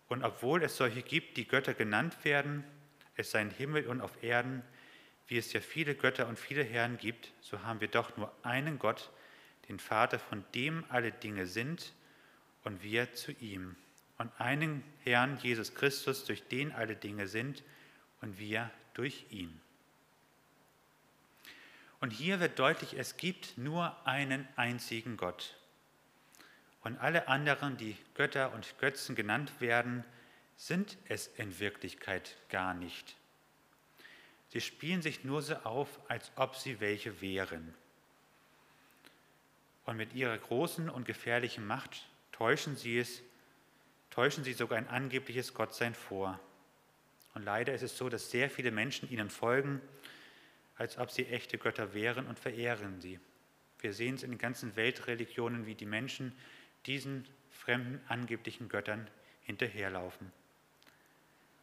Und 0.09 0.23
obwohl 0.23 0.63
es 0.63 0.77
solche 0.77 1.01
gibt, 1.01 1.37
die 1.37 1.47
Götter 1.47 1.73
genannt 1.73 2.23
werden, 2.23 2.63
es 3.15 3.31
sei 3.31 3.41
im 3.41 3.49
Himmel 3.49 3.87
und 3.87 4.01
auf 4.01 4.23
Erden, 4.23 4.63
wie 5.27 5.37
es 5.37 5.51
ja 5.51 5.59
viele 5.59 5.95
Götter 5.95 6.27
und 6.27 6.39
viele 6.39 6.63
Herren 6.63 6.97
gibt, 6.97 7.31
so 7.41 7.63
haben 7.63 7.81
wir 7.81 7.89
doch 7.89 8.15
nur 8.15 8.31
einen 8.43 8.79
Gott, 8.79 9.11
den 9.67 9.79
Vater, 9.79 10.19
von 10.19 10.45
dem 10.55 10.85
alle 10.89 11.11
Dinge 11.11 11.45
sind, 11.47 11.93
und 12.63 12.83
wir 12.83 13.13
zu 13.13 13.31
ihm. 13.33 13.75
Und 14.17 14.31
einen 14.39 14.83
Herrn, 15.03 15.37
Jesus 15.37 15.73
Christus, 15.73 16.25
durch 16.25 16.47
den 16.47 16.71
alle 16.71 16.95
Dinge 16.95 17.27
sind, 17.27 17.63
und 18.21 18.39
wir 18.39 18.71
durch 18.93 19.25
ihn. 19.29 19.61
Und 21.99 22.11
hier 22.11 22.39
wird 22.39 22.59
deutlich, 22.59 22.97
es 22.97 23.17
gibt 23.17 23.57
nur 23.57 23.95
einen 24.05 24.47
einzigen 24.55 25.17
Gott. 25.17 25.57
Und 26.87 27.01
alle 27.01 27.27
anderen, 27.27 27.75
die 27.75 27.97
Götter 28.13 28.53
und 28.53 28.79
Götzen 28.79 29.13
genannt 29.13 29.51
werden, 29.59 30.05
sind 30.55 30.97
es 31.09 31.27
in 31.27 31.59
Wirklichkeit 31.59 32.37
gar 32.47 32.73
nicht. 32.73 33.17
Sie 34.47 34.61
spielen 34.61 35.01
sich 35.01 35.25
nur 35.25 35.41
so 35.41 35.55
auf, 35.65 35.99
als 36.07 36.31
ob 36.37 36.55
sie 36.55 36.79
welche 36.79 37.19
wären. 37.19 37.73
Und 39.83 39.97
mit 39.97 40.13
ihrer 40.13 40.37
großen 40.37 40.89
und 40.89 41.03
gefährlichen 41.03 41.67
Macht 41.67 42.07
täuschen 42.31 42.77
sie 42.77 42.99
es, 42.99 43.21
täuschen 44.09 44.45
sie 44.45 44.53
sogar 44.53 44.77
ein 44.77 44.87
angebliches 44.87 45.53
Gottsein 45.53 45.93
vor. 45.93 46.39
Und 47.33 47.43
leider 47.43 47.73
ist 47.73 47.83
es 47.83 47.97
so, 47.97 48.07
dass 48.07 48.31
sehr 48.31 48.49
viele 48.49 48.71
Menschen 48.71 49.11
ihnen 49.11 49.29
folgen, 49.29 49.81
als 50.77 50.97
ob 50.97 51.11
sie 51.11 51.25
echte 51.27 51.57
Götter 51.57 51.93
wären 51.93 52.27
und 52.27 52.39
verehren 52.39 53.01
sie. 53.01 53.19
Wir 53.79 53.91
sehen 53.91 54.15
es 54.15 54.23
in 54.23 54.31
den 54.31 54.39
ganzen 54.39 54.77
Weltreligionen, 54.77 55.65
wie 55.65 55.75
die 55.75 55.85
Menschen 55.85 56.31
diesen 56.87 57.27
fremden 57.51 58.01
angeblichen 58.07 58.69
Göttern 58.69 59.07
hinterherlaufen. 59.41 60.31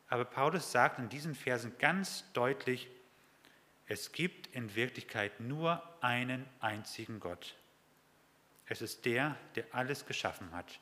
Aber 0.09 0.25
Paulus 0.25 0.71
sagt 0.71 0.99
in 0.99 1.09
diesen 1.09 1.35
Versen 1.35 1.77
ganz 1.79 2.25
deutlich, 2.35 2.89
es 3.87 4.13
gibt 4.13 4.47
in 4.49 4.75
Wirklichkeit 4.75 5.41
nur 5.41 5.83
einen 6.03 6.47
einzigen 6.61 7.21
Gott. 7.21 7.55
Es 8.67 8.81
ist 8.81 9.05
der, 9.05 9.37
der 9.57 9.67
alles 9.73 10.07
geschaffen 10.07 10.53
hat. 10.53 10.81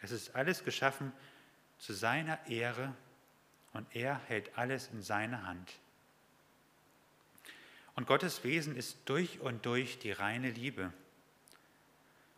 Es 0.00 0.10
ist 0.10 0.34
alles 0.36 0.62
geschaffen 0.64 1.12
zu 1.78 1.92
seiner 1.92 2.46
Ehre 2.46 2.94
und 3.72 3.86
er 3.96 4.20
hält 4.26 4.56
alles 4.56 4.88
in 4.92 5.02
seiner 5.02 5.44
Hand. 5.46 5.78
Und 7.96 8.06
Gottes 8.06 8.44
Wesen 8.44 8.76
ist 8.76 8.98
durch 9.06 9.40
und 9.40 9.66
durch 9.66 9.98
die 9.98 10.12
reine 10.12 10.50
Liebe. 10.50 10.92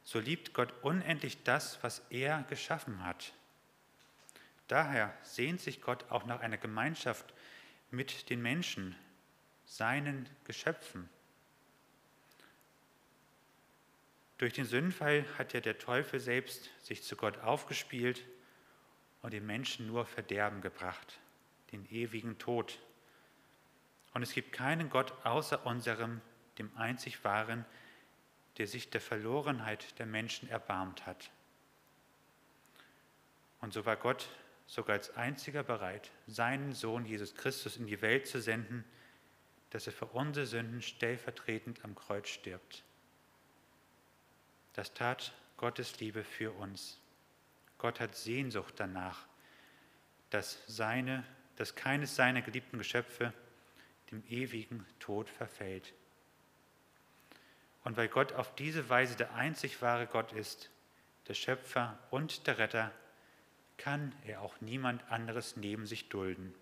So 0.06 0.20
liebt 0.20 0.54
Gott 0.54 0.72
unendlich 0.82 1.42
das, 1.42 1.82
was 1.82 2.00
er 2.10 2.44
geschaffen 2.44 3.04
hat. 3.04 3.32
Daher 4.68 5.12
sehnt 5.24 5.60
sich 5.60 5.82
Gott 5.82 6.04
auch 6.10 6.24
nach 6.26 6.38
einer 6.40 6.58
Gemeinschaft 6.58 7.34
mit 7.90 8.30
den 8.30 8.40
Menschen, 8.40 8.94
seinen 9.64 10.28
Geschöpfen. 10.44 11.08
Durch 14.38 14.52
den 14.52 14.64
Sündenfall 14.64 15.24
hat 15.38 15.54
ja 15.54 15.60
der 15.60 15.78
Teufel 15.78 16.20
selbst 16.20 16.70
sich 16.78 17.02
zu 17.02 17.16
Gott 17.16 17.38
aufgespielt 17.38 18.22
und 19.22 19.32
den 19.32 19.44
Menschen 19.44 19.88
nur 19.88 20.06
Verderben 20.06 20.60
gebracht, 20.60 21.18
den 21.72 21.84
ewigen 21.90 22.38
Tod. 22.38 22.78
Und 24.14 24.22
es 24.22 24.32
gibt 24.32 24.52
keinen 24.52 24.88
Gott 24.88 25.12
außer 25.24 25.66
unserem, 25.66 26.20
dem 26.58 26.70
einzig 26.76 27.24
wahren, 27.24 27.64
der 28.58 28.66
sich 28.66 28.90
der 28.90 29.00
Verlorenheit 29.00 29.98
der 29.98 30.06
Menschen 30.06 30.48
erbarmt 30.48 31.06
hat. 31.06 31.30
Und 33.60 33.72
so 33.72 33.84
war 33.84 33.96
Gott 33.96 34.28
sogar 34.66 34.96
als 34.96 35.16
einziger 35.16 35.62
bereit, 35.62 36.10
seinen 36.26 36.72
Sohn 36.72 37.04
Jesus 37.06 37.34
Christus 37.34 37.76
in 37.76 37.86
die 37.86 38.02
Welt 38.02 38.26
zu 38.26 38.40
senden, 38.40 38.84
dass 39.70 39.86
er 39.86 39.92
für 39.92 40.06
unsere 40.06 40.46
Sünden 40.46 40.82
stellvertretend 40.82 41.84
am 41.84 41.94
Kreuz 41.94 42.28
stirbt. 42.28 42.84
Das 44.74 44.92
tat 44.94 45.32
Gottes 45.56 46.00
Liebe 46.00 46.24
für 46.24 46.52
uns. 46.52 47.00
Gott 47.78 48.00
hat 48.00 48.14
Sehnsucht 48.14 48.74
danach, 48.76 49.26
dass, 50.30 50.58
seine, 50.66 51.24
dass 51.56 51.74
keines 51.74 52.16
seiner 52.16 52.42
geliebten 52.42 52.78
Geschöpfe 52.78 53.32
dem 54.10 54.22
ewigen 54.28 54.84
Tod 54.98 55.28
verfällt. 55.28 55.92
Und 57.86 57.96
weil 57.96 58.08
Gott 58.08 58.32
auf 58.32 58.52
diese 58.56 58.88
Weise 58.88 59.14
der 59.14 59.34
einzig 59.34 59.80
wahre 59.80 60.08
Gott 60.08 60.32
ist, 60.32 60.70
der 61.28 61.34
Schöpfer 61.34 61.96
und 62.10 62.48
der 62.48 62.58
Retter, 62.58 62.90
kann 63.78 64.12
er 64.24 64.40
auch 64.40 64.60
niemand 64.60 65.08
anderes 65.08 65.56
neben 65.56 65.86
sich 65.86 66.08
dulden. 66.08 66.52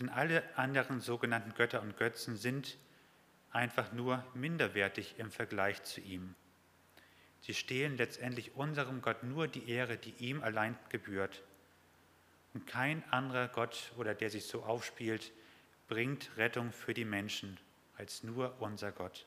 Denn 0.00 0.08
alle 0.08 0.42
anderen 0.58 1.00
sogenannten 1.00 1.54
Götter 1.54 1.80
und 1.80 1.96
Götzen 1.96 2.36
sind 2.36 2.76
einfach 3.52 3.92
nur 3.92 4.24
minderwertig 4.34 5.14
im 5.18 5.30
Vergleich 5.30 5.80
zu 5.84 6.00
ihm. 6.00 6.34
Sie 7.40 7.54
stehlen 7.54 7.96
letztendlich 7.98 8.56
unserem 8.56 9.00
Gott 9.00 9.22
nur 9.22 9.46
die 9.46 9.70
Ehre, 9.70 9.96
die 9.96 10.14
ihm 10.18 10.42
allein 10.42 10.76
gebührt. 10.88 11.40
Und 12.52 12.66
kein 12.66 13.04
anderer 13.12 13.46
Gott 13.46 13.92
oder 13.96 14.12
der 14.12 14.28
sich 14.28 14.46
so 14.46 14.64
aufspielt, 14.64 15.30
bringt 15.86 16.36
Rettung 16.36 16.72
für 16.72 16.94
die 16.94 17.04
Menschen 17.04 17.60
als 18.00 18.22
nur 18.22 18.54
unser 18.60 18.92
Gott. 18.92 19.26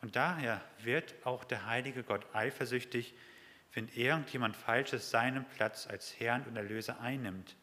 Und 0.00 0.16
daher 0.16 0.62
wird 0.82 1.14
auch 1.24 1.44
der 1.44 1.66
heilige 1.66 2.02
Gott 2.02 2.24
eifersüchtig, 2.32 3.12
wenn 3.74 3.88
irgendjemand 3.88 4.56
Falsches 4.56 5.10
seinen 5.10 5.44
Platz 5.50 5.86
als 5.86 6.18
Herrn 6.18 6.44
und 6.44 6.56
Erlöser 6.56 6.98
einnimmt. 7.00 7.56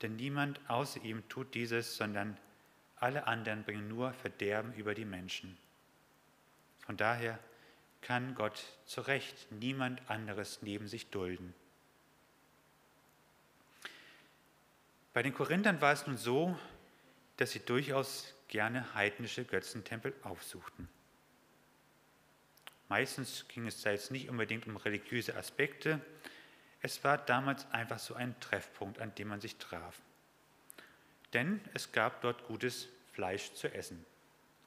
Denn 0.00 0.14
niemand 0.14 0.60
außer 0.68 1.02
ihm 1.02 1.28
tut 1.28 1.54
dieses, 1.54 1.96
sondern 1.96 2.38
alle 2.96 3.26
anderen 3.26 3.64
bringen 3.64 3.88
nur 3.88 4.12
Verderben 4.12 4.72
über 4.74 4.94
die 4.94 5.04
Menschen. 5.04 5.58
Von 6.86 6.96
daher 6.96 7.38
kann 8.00 8.36
Gott 8.36 8.64
zu 8.86 9.00
Recht 9.00 9.50
niemand 9.50 10.08
anderes 10.08 10.62
neben 10.62 10.86
sich 10.86 11.10
dulden. 11.10 11.52
Bei 15.12 15.22
den 15.22 15.34
Korinthern 15.34 15.80
war 15.80 15.92
es 15.92 16.06
nun 16.06 16.16
so, 16.16 16.56
dass 17.36 17.52
sie 17.52 17.60
durchaus 17.60 18.34
gerne 18.48 18.94
heidnische 18.94 19.44
Götzentempel 19.44 20.14
aufsuchten. 20.22 20.88
Meistens 22.88 23.46
ging 23.48 23.66
es 23.66 23.82
da 23.82 23.90
jetzt 23.90 24.10
nicht 24.10 24.28
unbedingt 24.28 24.66
um 24.66 24.76
religiöse 24.76 25.36
Aspekte. 25.36 26.00
Es 26.80 27.02
war 27.02 27.18
damals 27.18 27.68
einfach 27.70 27.98
so 27.98 28.14
ein 28.14 28.38
Treffpunkt, 28.40 29.00
an 29.00 29.14
dem 29.14 29.28
man 29.28 29.40
sich 29.40 29.56
traf. 29.56 30.00
Denn 31.32 31.60
es 31.72 31.92
gab 31.92 32.20
dort 32.20 32.46
gutes 32.46 32.88
Fleisch 33.12 33.52
zu 33.54 33.72
essen. 33.72 34.04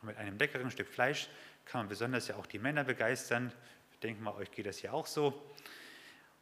Und 0.01 0.07
mit 0.07 0.17
einem 0.17 0.37
leckeren 0.37 0.71
Stück 0.71 0.87
Fleisch 0.87 1.29
kann 1.65 1.81
man 1.81 1.89
besonders 1.89 2.27
ja 2.27 2.35
auch 2.35 2.45
die 2.45 2.59
Männer 2.59 2.83
begeistern. 2.83 3.53
Ich 3.93 3.99
denke 3.99 4.21
mal, 4.21 4.33
euch 4.33 4.51
geht 4.51 4.65
das 4.65 4.81
ja 4.81 4.91
auch 4.91 5.07
so. 5.07 5.55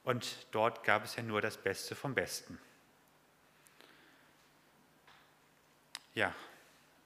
Und 0.03 0.47
dort 0.51 0.83
gab 0.83 1.03
es 1.03 1.15
ja 1.15 1.23
nur 1.23 1.41
das 1.41 1.57
Beste 1.57 1.95
vom 1.95 2.15
Besten. 2.15 2.57
Ja, 6.15 6.33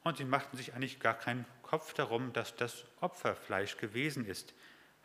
und 0.04 0.18
sie 0.18 0.24
machten 0.24 0.56
sich 0.56 0.74
eigentlich 0.74 1.00
gar 1.00 1.16
keinen 1.16 1.46
Kopf 1.64 1.94
darum, 1.94 2.32
dass 2.32 2.56
das 2.56 2.86
Opferfleisch 3.02 3.78
gewesen 3.78 4.26
ist. 4.26 4.54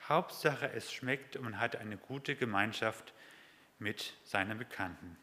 Hauptsache, 0.08 0.70
es 0.70 0.92
schmeckt 0.92 1.36
und 1.36 1.44
man 1.44 1.58
hatte 1.58 1.78
eine 1.80 1.96
gute 1.96 2.36
Gemeinschaft 2.36 3.14
mit 3.78 4.14
seinen 4.24 4.58
Bekannten. 4.58 5.16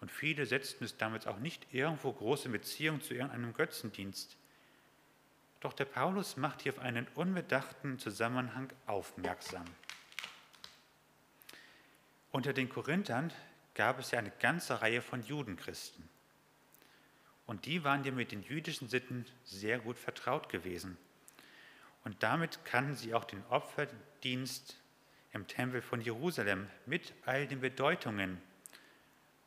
Und 0.00 0.12
viele 0.12 0.46
setzten 0.46 0.84
es 0.84 0.96
damals 0.96 1.26
auch 1.26 1.38
nicht 1.38 1.66
irgendwo 1.74 2.12
große 2.12 2.48
Beziehung 2.48 3.02
zu 3.02 3.14
irgendeinem 3.14 3.52
Götzendienst. 3.52 4.36
Doch 5.60 5.72
der 5.72 5.86
Paulus 5.86 6.36
macht 6.36 6.62
hier 6.62 6.72
auf 6.72 6.78
einen 6.78 7.08
unbedachten 7.16 7.98
Zusammenhang 7.98 8.72
aufmerksam. 8.86 9.64
Unter 12.30 12.52
den 12.52 12.68
Korinthern 12.68 13.32
gab 13.74 13.98
es 13.98 14.12
ja 14.12 14.20
eine 14.20 14.30
ganze 14.30 14.80
Reihe 14.80 15.02
von 15.02 15.22
Judenchristen. 15.24 16.08
Und 17.48 17.64
die 17.64 17.82
waren 17.82 18.04
ja 18.04 18.12
mit 18.12 18.30
den 18.30 18.42
jüdischen 18.42 18.90
Sitten 18.90 19.24
sehr 19.42 19.78
gut 19.78 19.98
vertraut 19.98 20.50
gewesen. 20.50 20.98
Und 22.04 22.22
damit 22.22 22.62
kannten 22.66 22.94
sie 22.94 23.14
auch 23.14 23.24
den 23.24 23.42
Opferdienst 23.48 24.76
im 25.32 25.46
Tempel 25.46 25.80
von 25.80 26.02
Jerusalem 26.02 26.68
mit 26.84 27.14
all 27.24 27.46
den 27.46 27.62
Bedeutungen. 27.62 28.38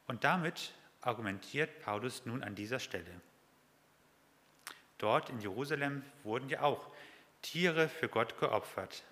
Und 0.07 0.23
damit 0.23 0.73
argumentiert 1.01 1.79
Paulus 1.83 2.25
nun 2.25 2.41
an 2.41 2.55
dieser 2.55 2.79
Stelle. 2.79 3.21
Dort 4.97 5.29
in 5.29 5.39
Jerusalem 5.39 6.01
wurden 6.23 6.49
ja 6.49 6.61
auch 6.61 6.91
Tiere 7.43 7.87
für 7.87 8.09
Gott 8.09 8.39
geopfert. 8.39 9.03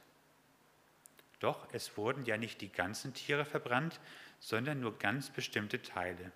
Doch 1.39 1.67
es 1.73 1.95
wurden 1.95 2.25
ja 2.25 2.37
nicht 2.37 2.59
die 2.59 2.71
ganzen 2.71 3.13
Tiere 3.13 3.45
verbrannt, 3.45 3.99
sondern 4.39 4.79
nur 4.79 4.97
ganz 4.97 5.29
bestimmte 5.29 5.79
Teile. 5.79 6.31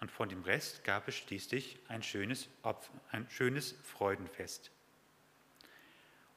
Und 0.00 0.10
von 0.10 0.28
dem 0.28 0.42
Rest 0.42 0.84
gab 0.84 1.08
es 1.08 1.16
schließlich 1.16 1.78
ein 1.88 2.02
schönes, 2.02 2.48
Opfer, 2.62 2.92
ein 3.10 3.28
schönes 3.30 3.74
Freudenfest. 3.82 4.70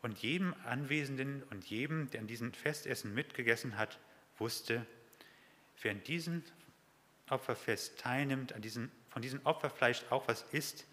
Und 0.01 0.17
jedem 0.17 0.55
Anwesenden 0.65 1.43
und 1.43 1.65
jedem, 1.65 2.09
der 2.09 2.21
an 2.21 2.27
diesem 2.27 2.53
Festessen 2.53 3.13
mitgegessen 3.13 3.77
hat, 3.77 3.99
wusste, 4.39 4.85
wer 5.81 5.91
an 5.91 6.03
diesem 6.03 6.43
Opferfest 7.29 7.99
teilnimmt, 7.99 8.53
an 8.53 8.61
diesem, 8.61 8.91
von 9.09 9.21
diesem 9.21 9.45
Opferfleisch 9.45 10.03
auch 10.09 10.27
was 10.27 10.41
isst, 10.51 10.85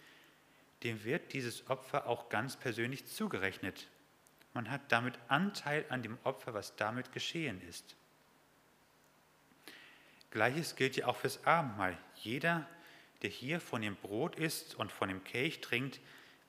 dem 0.83 1.03
wird 1.05 1.33
dieses 1.33 1.69
Opfer 1.71 2.07
auch 2.07 2.29
ganz 2.29 2.57
persönlich 2.57 3.07
zugerechnet. 3.07 3.89
Man 4.55 4.71
hat 4.71 4.93
damit 4.93 5.19
Anteil 5.29 5.85
an 5.89 6.03
dem 6.03 6.19
Opfer, 6.25 6.55
was 6.55 6.77
damit 6.77 7.13
geschehen 7.13 7.61
ist. 7.69 7.97
Gleiches 10.31 10.77
gilt 10.77 10.97
ja 10.97 11.07
auch 11.07 11.17
fürs 11.17 11.45
Abendmahl. 11.47 11.97
Jeder, 12.17 12.67
der 13.23 13.31
hier 13.31 13.61
von 13.61 13.83
dem 13.83 13.97
Brot 13.97 14.37
isst 14.37 14.75
und 14.75 14.93
von 14.93 15.09
dem 15.09 15.25
Kelch 15.25 15.61
trinkt, 15.61 16.01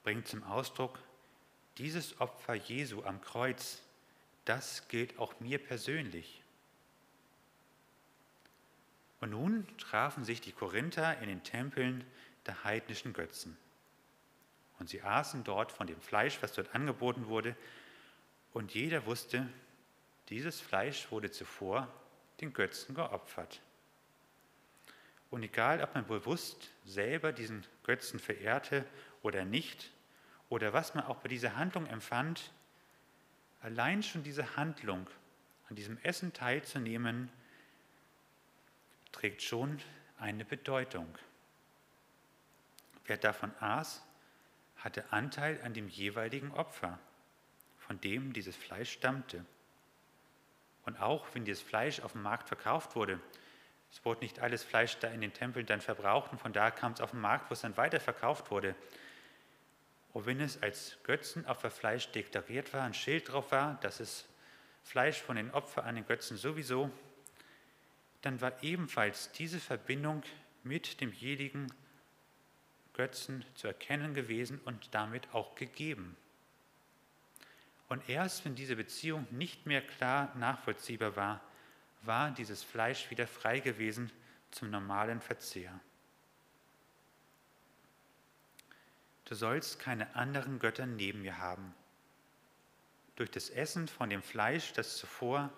bringt 0.03 0.27
zum 0.27 0.43
Ausdruck, 0.43 0.99
dieses 1.77 2.19
Opfer 2.19 2.55
Jesu 2.55 3.03
am 3.03 3.21
Kreuz, 3.21 3.81
das 4.45 4.87
gilt 4.87 5.17
auch 5.17 5.39
mir 5.39 5.59
persönlich. 5.59 6.41
Und 9.21 9.31
nun 9.31 9.65
trafen 9.77 10.23
sich 10.23 10.41
die 10.41 10.51
Korinther 10.51 11.19
in 11.19 11.29
den 11.29 11.43
Tempeln 11.43 12.03
der 12.45 12.63
heidnischen 12.63 13.13
Götzen. 13.13 13.57
Und 14.79 14.89
sie 14.89 15.01
aßen 15.01 15.43
dort 15.43 15.71
von 15.71 15.87
dem 15.87 15.99
Fleisch, 16.01 16.41
was 16.41 16.53
dort 16.53 16.73
angeboten 16.73 17.27
wurde. 17.27 17.55
Und 18.53 18.73
jeder 18.73 19.05
wusste, 19.05 19.47
dieses 20.29 20.61
Fleisch 20.61 21.11
wurde 21.11 21.31
zuvor 21.31 21.87
den 22.39 22.53
Götzen 22.53 22.95
geopfert. 22.95 23.61
Und 25.29 25.43
egal, 25.43 25.81
ob 25.81 25.93
man 25.93 26.07
bewusst 26.07 26.69
selber 26.85 27.31
diesen 27.31 27.65
Götzen 27.83 28.19
verehrte 28.19 28.85
oder 29.21 29.45
nicht, 29.45 29.91
oder 30.49 30.73
was 30.73 30.95
man 30.95 31.05
auch 31.05 31.17
bei 31.17 31.29
dieser 31.29 31.55
Handlung 31.55 31.85
empfand, 31.85 32.51
allein 33.61 34.01
schon 34.01 34.23
diese 34.23 34.55
Handlung, 34.55 35.07
an 35.69 35.75
diesem 35.75 35.99
Essen 35.99 36.33
teilzunehmen, 36.33 37.29
trägt 39.11 39.43
schon 39.43 39.79
eine 40.17 40.43
Bedeutung. 40.45 41.07
Wer 43.05 43.17
davon 43.17 43.51
aß, 43.59 44.03
hatte 44.77 45.11
Anteil 45.11 45.61
an 45.63 45.73
dem 45.73 45.87
jeweiligen 45.87 46.51
Opfer, 46.51 46.99
von 47.77 47.99
dem 48.01 48.33
dieses 48.33 48.55
Fleisch 48.55 48.91
stammte. 48.91 49.45
Und 50.85 50.99
auch 50.99 51.27
wenn 51.33 51.45
dieses 51.45 51.61
Fleisch 51.61 51.99
auf 51.99 52.13
dem 52.13 52.23
Markt 52.23 52.47
verkauft 52.47 52.95
wurde, 52.95 53.19
es 53.91 54.05
wurde 54.05 54.21
nicht 54.21 54.39
alles 54.39 54.63
Fleisch 54.63 54.97
da 54.99 55.07
in 55.09 55.21
den 55.21 55.33
Tempeln 55.33 55.65
dann 55.65 55.81
verbraucht 55.81 56.31
und 56.31 56.39
von 56.39 56.53
da 56.53 56.71
kam 56.71 56.93
es 56.93 57.01
auf 57.01 57.11
den 57.11 57.21
Markt, 57.21 57.49
wo 57.49 57.53
es 57.53 57.61
dann 57.61 57.77
weiter 57.77 57.99
verkauft 57.99 58.51
wurde. 58.51 58.75
Und 60.13 60.25
wenn 60.25 60.39
es 60.41 60.61
als 60.61 60.97
Götzenopferfleisch 61.03 62.11
deklariert 62.11 62.73
war, 62.73 62.83
ein 62.83 62.93
Schild 62.93 63.31
drauf 63.31 63.51
war, 63.51 63.75
dass 63.81 63.99
es 63.99 64.27
Fleisch 64.83 65.21
von 65.21 65.35
den 65.35 65.51
Opfern 65.51 65.85
an 65.85 65.95
den 65.95 66.05
Götzen 66.05 66.37
sowieso, 66.37 66.91
dann 68.21 68.41
war 68.41 68.63
ebenfalls 68.63 69.31
diese 69.31 69.59
Verbindung 69.59 70.23
mit 70.63 70.99
dem 70.99 71.13
jenigen 71.13 71.71
Götzen 72.93 73.45
zu 73.55 73.67
erkennen 73.67 74.13
gewesen 74.13 74.59
und 74.65 74.93
damit 74.93 75.33
auch 75.33 75.55
gegeben. 75.55 76.17
Und 77.87 78.07
erst 78.09 78.45
wenn 78.45 78.55
diese 78.55 78.75
Beziehung 78.75 79.25
nicht 79.31 79.65
mehr 79.65 79.81
klar 79.81 80.35
nachvollziehbar 80.35 81.15
war, 81.15 81.41
war 82.01 82.31
dieses 82.31 82.63
Fleisch 82.63 83.09
wieder 83.09 83.27
frei 83.27 83.59
gewesen 83.59 84.11
zum 84.51 84.69
normalen 84.69 85.21
Verzehr. 85.21 85.79
Du 89.25 89.35
sollst 89.35 89.79
keine 89.79 90.15
anderen 90.15 90.59
Götter 90.59 90.85
neben 90.85 91.21
mir 91.21 91.37
haben. 91.37 91.75
Durch 93.15 93.29
das 93.29 93.49
Essen 93.49 93.87
von 93.87 94.09
dem 94.09 94.23
Fleisch, 94.23 94.73
das 94.73 94.97
zuvor 94.97 95.51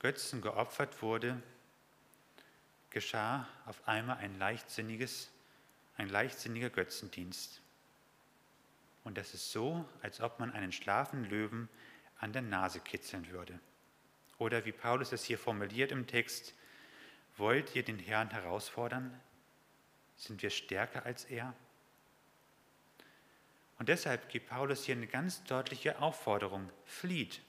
Götzen 0.00 0.42
geopfert 0.42 1.00
wurde, 1.00 1.40
geschah 2.90 3.48
auf 3.66 3.86
einmal 3.88 4.18
ein 4.18 4.38
leichtsinniges, 4.38 5.30
ein 5.96 6.08
leichtsinniger 6.08 6.70
Götzendienst. 6.70 7.62
Und 9.04 9.16
das 9.16 9.32
ist 9.32 9.52
so, 9.52 9.88
als 10.02 10.20
ob 10.20 10.38
man 10.38 10.52
einen 10.52 10.72
schlafenden 10.72 11.30
Löwen 11.30 11.68
an 12.18 12.32
der 12.32 12.42
Nase 12.42 12.80
kitzeln 12.80 13.30
würde. 13.30 13.58
Oder 14.38 14.64
wie 14.64 14.72
Paulus 14.72 15.12
es 15.12 15.24
hier 15.24 15.38
formuliert 15.38 15.92
im 15.92 16.06
Text, 16.06 16.54
wollt 17.36 17.74
ihr 17.74 17.82
den 17.82 17.98
Herrn 17.98 18.30
herausfordern? 18.30 19.18
Sind 20.16 20.42
wir 20.42 20.50
stärker 20.50 21.04
als 21.06 21.24
er? 21.24 21.54
Und 23.78 23.88
deshalb 23.88 24.28
gibt 24.28 24.48
Paulus 24.48 24.84
hier 24.84 24.96
eine 24.96 25.06
ganz 25.06 25.44
deutliche 25.44 26.00
Aufforderung. 26.00 26.68
Flieht, 26.84 27.40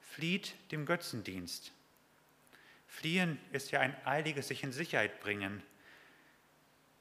flieht 0.00 0.54
dem 0.70 0.86
Götzendienst. 0.86 1.72
Fliehen 2.86 3.38
ist 3.52 3.70
ja 3.70 3.80
ein 3.80 3.96
eiliges 4.06 4.48
sich 4.48 4.62
in 4.62 4.72
Sicherheit 4.72 5.20
bringen, 5.20 5.62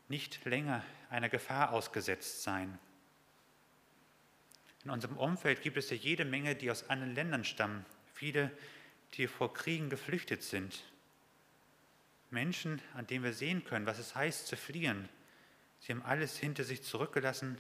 nicht 0.08 0.44
länger 0.46 0.84
einer 1.10 1.30
Gefahr 1.30 1.72
ausgesetzt 1.74 2.44
sein. 2.44 2.80
In 4.84 4.90
unserem 4.90 5.18
Umfeld 5.18 5.62
gibt 5.62 5.78
es 5.78 5.90
ja 5.90 5.96
jede 5.96 6.26
Menge, 6.26 6.56
die 6.56 6.72
aus 6.72 6.90
anderen 6.90 7.14
Ländern 7.14 7.44
stammen, 7.44 7.86
viele, 8.14 8.52
die 9.14 9.28
vor 9.28 9.54
Kriegen 9.54 9.90
geflüchtet 9.90 10.44
sind. 10.44 10.84
Menschen, 12.30 12.82
an 12.94 13.08
denen 13.08 13.24
wir 13.24 13.34
sehen 13.34 13.64
können, 13.66 13.86
was 13.86 14.00
es 14.00 14.16
heißt 14.16 14.48
zu 14.48 14.56
fliehen. 14.56 15.10
Sie 15.80 15.92
haben 15.92 16.04
alles 16.04 16.38
hinter 16.38 16.64
sich 16.64 16.84
zurückgelassen 16.84 17.58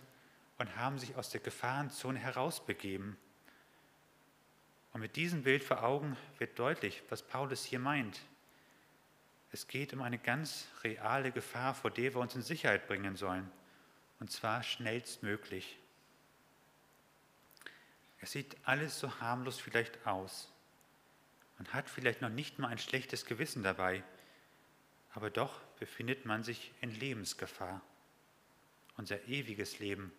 und 0.57 0.77
haben 0.77 0.97
sich 0.97 1.15
aus 1.15 1.29
der 1.29 1.41
Gefahrenzone 1.41 2.19
herausbegeben. 2.19 3.17
Und 4.93 5.01
mit 5.01 5.15
diesem 5.15 5.43
Bild 5.43 5.63
vor 5.63 5.83
Augen 5.83 6.17
wird 6.37 6.57
deutlich, 6.59 7.01
was 7.09 7.21
Paulus 7.21 7.63
hier 7.63 7.79
meint. 7.79 8.21
Es 9.51 9.67
geht 9.67 9.93
um 9.93 10.01
eine 10.01 10.17
ganz 10.17 10.67
reale 10.83 11.31
Gefahr, 11.31 11.73
vor 11.73 11.91
der 11.91 12.13
wir 12.13 12.21
uns 12.21 12.35
in 12.35 12.41
Sicherheit 12.41 12.87
bringen 12.87 13.15
sollen, 13.15 13.51
und 14.19 14.31
zwar 14.31 14.63
schnellstmöglich. 14.63 15.77
Es 18.21 18.31
sieht 18.31 18.55
alles 18.63 18.99
so 18.99 19.19
harmlos 19.19 19.59
vielleicht 19.59 20.05
aus. 20.05 20.50
Man 21.61 21.73
hat 21.73 21.91
vielleicht 21.91 22.23
noch 22.23 22.29
nicht 22.29 22.57
mal 22.57 22.69
ein 22.69 22.79
schlechtes 22.79 23.23
Gewissen 23.23 23.61
dabei, 23.61 24.03
aber 25.13 25.29
doch 25.29 25.61
befindet 25.79 26.25
man 26.25 26.43
sich 26.43 26.71
in 26.81 26.89
Lebensgefahr. 26.89 27.81
Unser 28.97 29.27
ewiges 29.27 29.77
Leben 29.77 30.11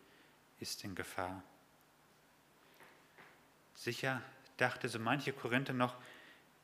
ist 0.61 0.85
in 0.85 0.95
Gefahr. 0.95 1.43
Sicher 3.75 4.23
dachte 4.57 4.89
so 4.89 5.01
manche 5.01 5.33
Korinther 5.33 5.73
noch, 5.73 5.97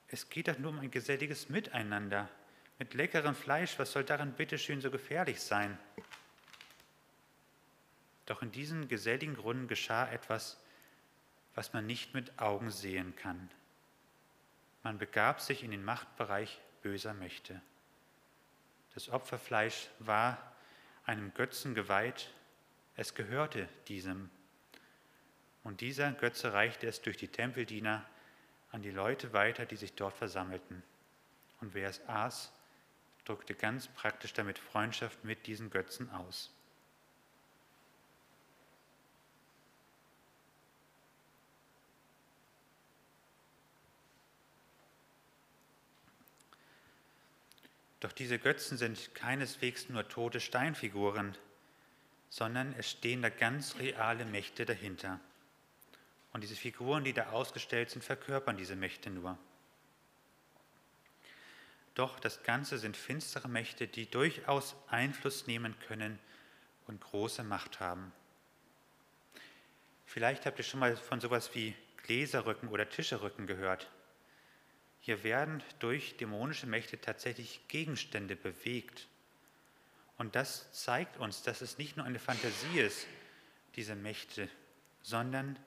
es 0.06 0.30
geht 0.30 0.46
doch 0.46 0.58
nur 0.60 0.70
um 0.70 0.78
ein 0.78 0.92
geselliges 0.92 1.48
Miteinander. 1.48 2.28
Mit 2.78 2.94
leckerem 2.94 3.34
Fleisch, 3.34 3.80
was 3.80 3.90
soll 3.90 4.04
daran 4.04 4.34
bitteschön 4.34 4.80
so 4.80 4.92
gefährlich 4.92 5.40
sein? 5.40 5.76
Doch 8.26 8.42
in 8.42 8.52
diesen 8.52 8.86
geselligen 8.86 9.34
Gründen 9.34 9.66
geschah 9.66 10.08
etwas, 10.08 10.56
was 11.56 11.72
man 11.72 11.84
nicht 11.84 12.14
mit 12.14 12.38
Augen 12.38 12.70
sehen 12.70 13.16
kann. 13.16 13.50
Man 14.88 14.96
begab 14.96 15.42
sich 15.42 15.64
in 15.64 15.70
den 15.70 15.84
Machtbereich 15.84 16.58
böser 16.80 17.12
Mächte. 17.12 17.60
Das 18.94 19.10
Opferfleisch 19.10 19.90
war 19.98 20.38
einem 21.04 21.34
Götzen 21.34 21.74
geweiht, 21.74 22.30
es 22.96 23.14
gehörte 23.14 23.68
diesem. 23.88 24.30
Und 25.62 25.82
dieser 25.82 26.10
Götze 26.12 26.54
reichte 26.54 26.86
es 26.86 27.02
durch 27.02 27.18
die 27.18 27.28
Tempeldiener 27.28 28.02
an 28.72 28.80
die 28.80 28.90
Leute 28.90 29.34
weiter, 29.34 29.66
die 29.66 29.76
sich 29.76 29.92
dort 29.92 30.16
versammelten. 30.16 30.82
Und 31.60 31.74
wer 31.74 31.90
es 31.90 32.00
aß, 32.08 32.50
drückte 33.26 33.54
ganz 33.54 33.88
praktisch 33.88 34.32
damit 34.32 34.58
Freundschaft 34.58 35.22
mit 35.22 35.46
diesen 35.46 35.68
Götzen 35.68 36.10
aus. 36.12 36.50
Doch 48.00 48.12
diese 48.12 48.38
Götzen 48.38 48.78
sind 48.78 49.14
keineswegs 49.14 49.88
nur 49.88 50.08
tote 50.08 50.40
Steinfiguren, 50.40 51.36
sondern 52.30 52.74
es 52.78 52.90
stehen 52.90 53.22
da 53.22 53.28
ganz 53.28 53.76
reale 53.78 54.24
Mächte 54.24 54.64
dahinter. 54.64 55.18
Und 56.32 56.42
diese 56.42 56.54
Figuren, 56.56 57.04
die 57.04 57.12
da 57.12 57.30
ausgestellt 57.30 57.90
sind, 57.90 58.04
verkörpern 58.04 58.56
diese 58.56 58.76
Mächte 58.76 59.10
nur. 59.10 59.38
Doch 61.94 62.20
das 62.20 62.44
Ganze 62.44 62.78
sind 62.78 62.96
finstere 62.96 63.48
Mächte, 63.48 63.88
die 63.88 64.08
durchaus 64.08 64.76
Einfluss 64.86 65.48
nehmen 65.48 65.74
können 65.88 66.20
und 66.86 67.00
große 67.00 67.42
Macht 67.42 67.80
haben. 67.80 68.12
Vielleicht 70.06 70.46
habt 70.46 70.58
ihr 70.58 70.64
schon 70.64 70.80
mal 70.80 70.96
von 70.96 71.20
sowas 71.20 71.54
wie 71.54 71.74
Gläserrücken 72.04 72.68
oder 72.68 72.88
Tischerrücken 72.88 73.48
gehört. 73.48 73.90
Hier 75.08 75.24
werden 75.24 75.62
durch 75.78 76.18
dämonische 76.18 76.66
Mächte 76.66 77.00
tatsächlich 77.00 77.66
Gegenstände 77.68 78.36
bewegt. 78.36 79.08
Und 80.18 80.36
das 80.36 80.70
zeigt 80.72 81.16
uns, 81.16 81.42
dass 81.42 81.62
es 81.62 81.78
nicht 81.78 81.96
nur 81.96 82.04
eine 82.04 82.18
Fantasie 82.18 82.78
ist, 82.78 83.06
diese 83.74 83.94
Mächte, 83.94 84.50
sondern 85.00 85.58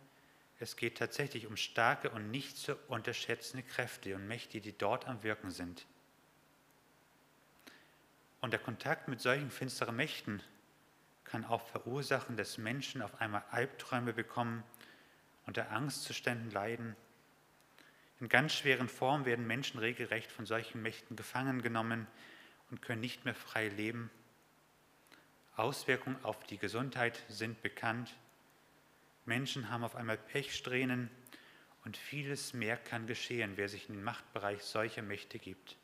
es 0.59 0.75
geht 0.75 0.99
tatsächlich 0.99 1.47
um 1.47 1.57
starke 1.57 2.11
und 2.11 2.29
nicht 2.29 2.55
zu 2.55 2.75
unterschätzende 2.87 3.65
Kräfte 3.65 4.15
und 4.15 4.27
Mächte, 4.27 4.61
die 4.61 4.77
dort 4.77 5.07
am 5.07 5.23
Wirken 5.23 5.49
sind. 5.49 5.87
Und 8.41 8.51
der 8.51 8.59
Kontakt 8.59 9.07
mit 9.07 9.21
solchen 9.21 9.49
finsteren 9.49 9.95
Mächten 9.95 10.43
kann 11.23 11.45
auch 11.45 11.67
verursachen, 11.67 12.37
dass 12.37 12.59
Menschen 12.59 13.01
auf 13.01 13.19
einmal 13.19 13.43
Albträume 13.49 14.13
bekommen, 14.13 14.63
unter 15.47 15.71
Angstzuständen 15.71 16.51
leiden 16.51 16.95
in 18.21 18.29
ganz 18.29 18.53
schweren 18.53 18.87
Formen 18.87 19.25
werden 19.25 19.47
Menschen 19.47 19.79
regelrecht 19.79 20.31
von 20.31 20.45
solchen 20.45 20.81
Mächten 20.83 21.15
gefangen 21.15 21.63
genommen 21.63 22.05
und 22.69 22.81
können 22.81 23.01
nicht 23.01 23.25
mehr 23.25 23.33
frei 23.33 23.67
leben. 23.67 24.11
Auswirkungen 25.55 26.23
auf 26.23 26.43
die 26.45 26.59
Gesundheit 26.59 27.23
sind 27.29 27.61
bekannt. 27.63 28.15
Menschen 29.25 29.69
haben 29.69 29.83
auf 29.83 29.95
einmal 29.95 30.17
Pechsträhnen 30.17 31.09
und 31.83 31.97
vieles 31.97 32.53
mehr 32.53 32.77
kann 32.77 33.07
geschehen, 33.07 33.53
wer 33.55 33.67
sich 33.67 33.89
in 33.89 33.95
den 33.95 34.03
Machtbereich 34.03 34.61
solcher 34.61 35.01
Mächte 35.01 35.39
gibt. 35.39 35.75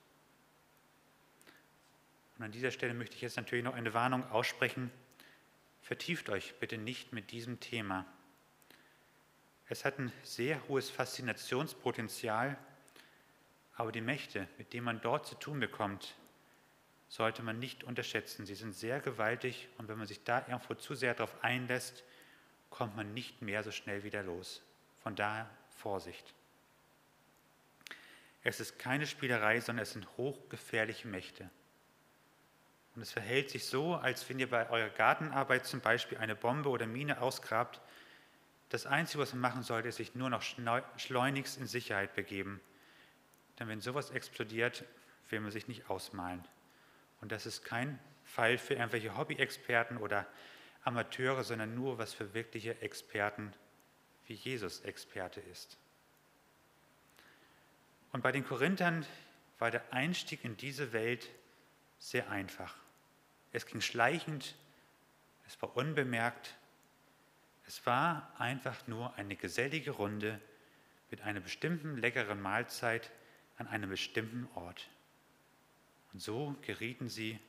Und 2.38 2.46
an 2.46 2.52
dieser 2.52 2.70
Stelle 2.70 2.94
möchte 2.94 3.16
ich 3.16 3.22
jetzt 3.24 3.38
natürlich 3.38 3.66
noch 3.66 3.74
eine 3.74 3.96
Warnung 3.96 4.30
aussprechen. 4.30 4.92
Vertieft 5.82 6.30
euch 6.30 6.54
bitte 6.60 6.78
nicht 6.78 7.14
mit 7.14 7.32
diesem 7.32 7.60
Thema. 7.60 8.06
Es 9.70 9.84
hat 9.84 10.00
ein 10.00 10.12
sehr 10.24 10.66
hohes 10.68 10.90
Faszinationspotenzial, 10.90 12.58
aber 13.76 13.92
die 13.92 14.02
Mächte, 14.02 14.48
mit 14.58 14.74
denen 14.74 14.86
man 14.86 15.02
dort 15.02 15.28
zu 15.28 15.36
tun 15.36 15.60
bekommt, 15.60 16.16
sollte 17.10 17.44
man 17.44 17.60
nicht 17.60 17.84
unterschätzen. 17.84 18.46
Sie 18.46 18.56
sind 18.56 18.74
sehr 18.74 19.00
gewaltig 19.00 19.68
und 19.78 19.88
wenn 19.88 19.98
man 19.98 20.08
sich 20.08 20.24
da 20.24 20.46
irgendwo 20.48 20.74
zu 20.76 20.96
sehr 20.96 21.14
darauf 21.14 21.44
einlässt, 21.44 22.04
kommt 22.70 22.96
man 22.96 23.14
nicht 23.14 23.42
mehr 23.42 23.64
so 23.64 23.72
schnell 23.72 24.04
wieder 24.04 24.24
los. 24.24 24.62
Von 25.04 25.16
daher 25.16 25.50
Vorsicht. 25.70 26.34
Es 28.44 28.60
ist 28.60 28.80
keine 28.80 29.08
Spielerei, 29.08 29.60
sondern 29.60 29.84
es 29.84 29.92
sind 29.92 30.08
hochgefährliche 30.18 31.08
Mächte. 31.08 31.50
Und 32.96 33.02
es 33.02 33.12
verhält 33.12 33.50
sich 33.50 33.66
so, 33.66 33.96
als 33.96 34.28
wenn 34.28 34.40
ihr 34.40 34.50
bei 34.50 34.70
eurer 34.70 34.90
Gartenarbeit 34.90 35.66
zum 35.66 35.82
Beispiel 35.82 36.18
eine 36.18 36.36
Bombe 36.36 36.70
oder 36.70 36.88
Mine 36.88 37.22
ausgrabt. 37.22 37.80
Das 38.70 38.86
Einzige, 38.86 39.24
was 39.24 39.32
man 39.34 39.42
machen 39.42 39.64
sollte, 39.64 39.88
ist 39.88 39.96
sich 39.98 40.16
nur 40.16 40.30
noch 40.30 40.42
schleunigst 40.42 41.58
in 41.58 41.68
Sicherheit 41.68 42.14
begeben. 42.16 42.60
Denn 43.60 43.70
wenn 43.70 43.82
sowas 43.82 44.12
explodiert, 44.12 44.84
will 45.30 45.40
man 45.40 45.52
sich 45.52 45.68
nicht 45.68 45.90
ausmalen. 45.90 46.44
Und 47.22 47.32
das 47.32 47.46
ist 47.46 47.64
kein 47.64 48.00
Fall 48.24 48.58
für 48.58 48.74
irgendwelche 48.76 49.18
Hobby-Experten 49.18 49.98
oder 49.98 50.28
Amateure, 50.84 51.44
sondern 51.44 51.76
nur 51.76 51.98
was 51.98 52.14
für 52.14 52.34
wirkliche 52.34 52.82
Experten, 52.82 53.54
wie 54.26 54.34
Jesus 54.34 54.82
Experte 54.82 55.40
ist. 55.40 55.78
Und 58.12 58.22
bei 58.22 58.32
den 58.32 58.46
Korinthern 58.46 59.06
war 59.60 59.72
der 59.72 59.94
Einstieg 59.94 60.44
in 60.44 60.56
diese 60.58 60.94
Welt 60.94 61.30
sehr 62.00 62.30
einfach. 62.30 62.76
Es 63.54 63.66
ging 63.66 63.82
schleichend, 63.82 64.56
es 65.48 65.62
war 65.62 65.76
unbemerkt, 65.76 66.56
es 67.68 67.86
war 67.86 68.32
einfach 68.40 68.88
nur 68.88 69.14
eine 69.16 69.36
gesellige 69.36 69.92
Runde 69.92 70.40
mit 71.12 71.22
einer 71.22 71.42
bestimmten 71.42 71.98
leckeren 71.98 72.42
Mahlzeit 72.42 73.12
an 73.58 73.68
einem 73.68 73.90
bestimmten 73.90 74.48
Ort. 74.56 74.90
Und 76.14 76.22
so 76.22 76.56
gerieten 76.62 77.10
sie 77.10 77.40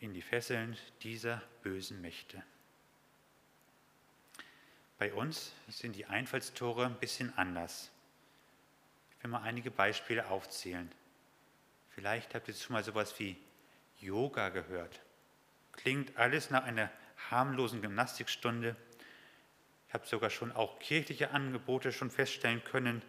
in 0.00 0.14
die 0.14 0.22
Fesseln 0.22 0.76
dieser 1.02 1.42
bösen 1.62 2.00
Mächte. 2.00 2.42
Bei 4.98 5.12
uns 5.12 5.52
sind 5.68 5.96
die 5.96 6.06
Einfallstore 6.06 6.86
ein 6.86 6.98
bisschen 6.98 7.36
anders. 7.36 7.90
Ich 9.10 9.24
will 9.24 9.30
mal 9.30 9.42
einige 9.42 9.70
Beispiele 9.70 10.28
aufzählen. 10.28 10.90
Vielleicht 11.90 12.34
habt 12.34 12.48
ihr 12.48 12.54
schon 12.54 12.72
mal 12.72 12.84
sowas 12.84 13.18
wie 13.18 13.36
Yoga 14.00 14.48
gehört. 14.48 15.00
Klingt 15.72 16.16
alles 16.16 16.50
nach 16.50 16.64
einer 16.64 16.90
harmlosen 17.30 17.82
Gymnastikstunde. 17.82 18.76
Habe 19.94 20.06
sogar 20.06 20.28
schon 20.28 20.52
auch 20.52 20.78
kirchliche 20.80 21.30
Angebote 21.30 21.92
schon 21.92 22.10
feststellen 22.10 22.62
können, 22.64 23.00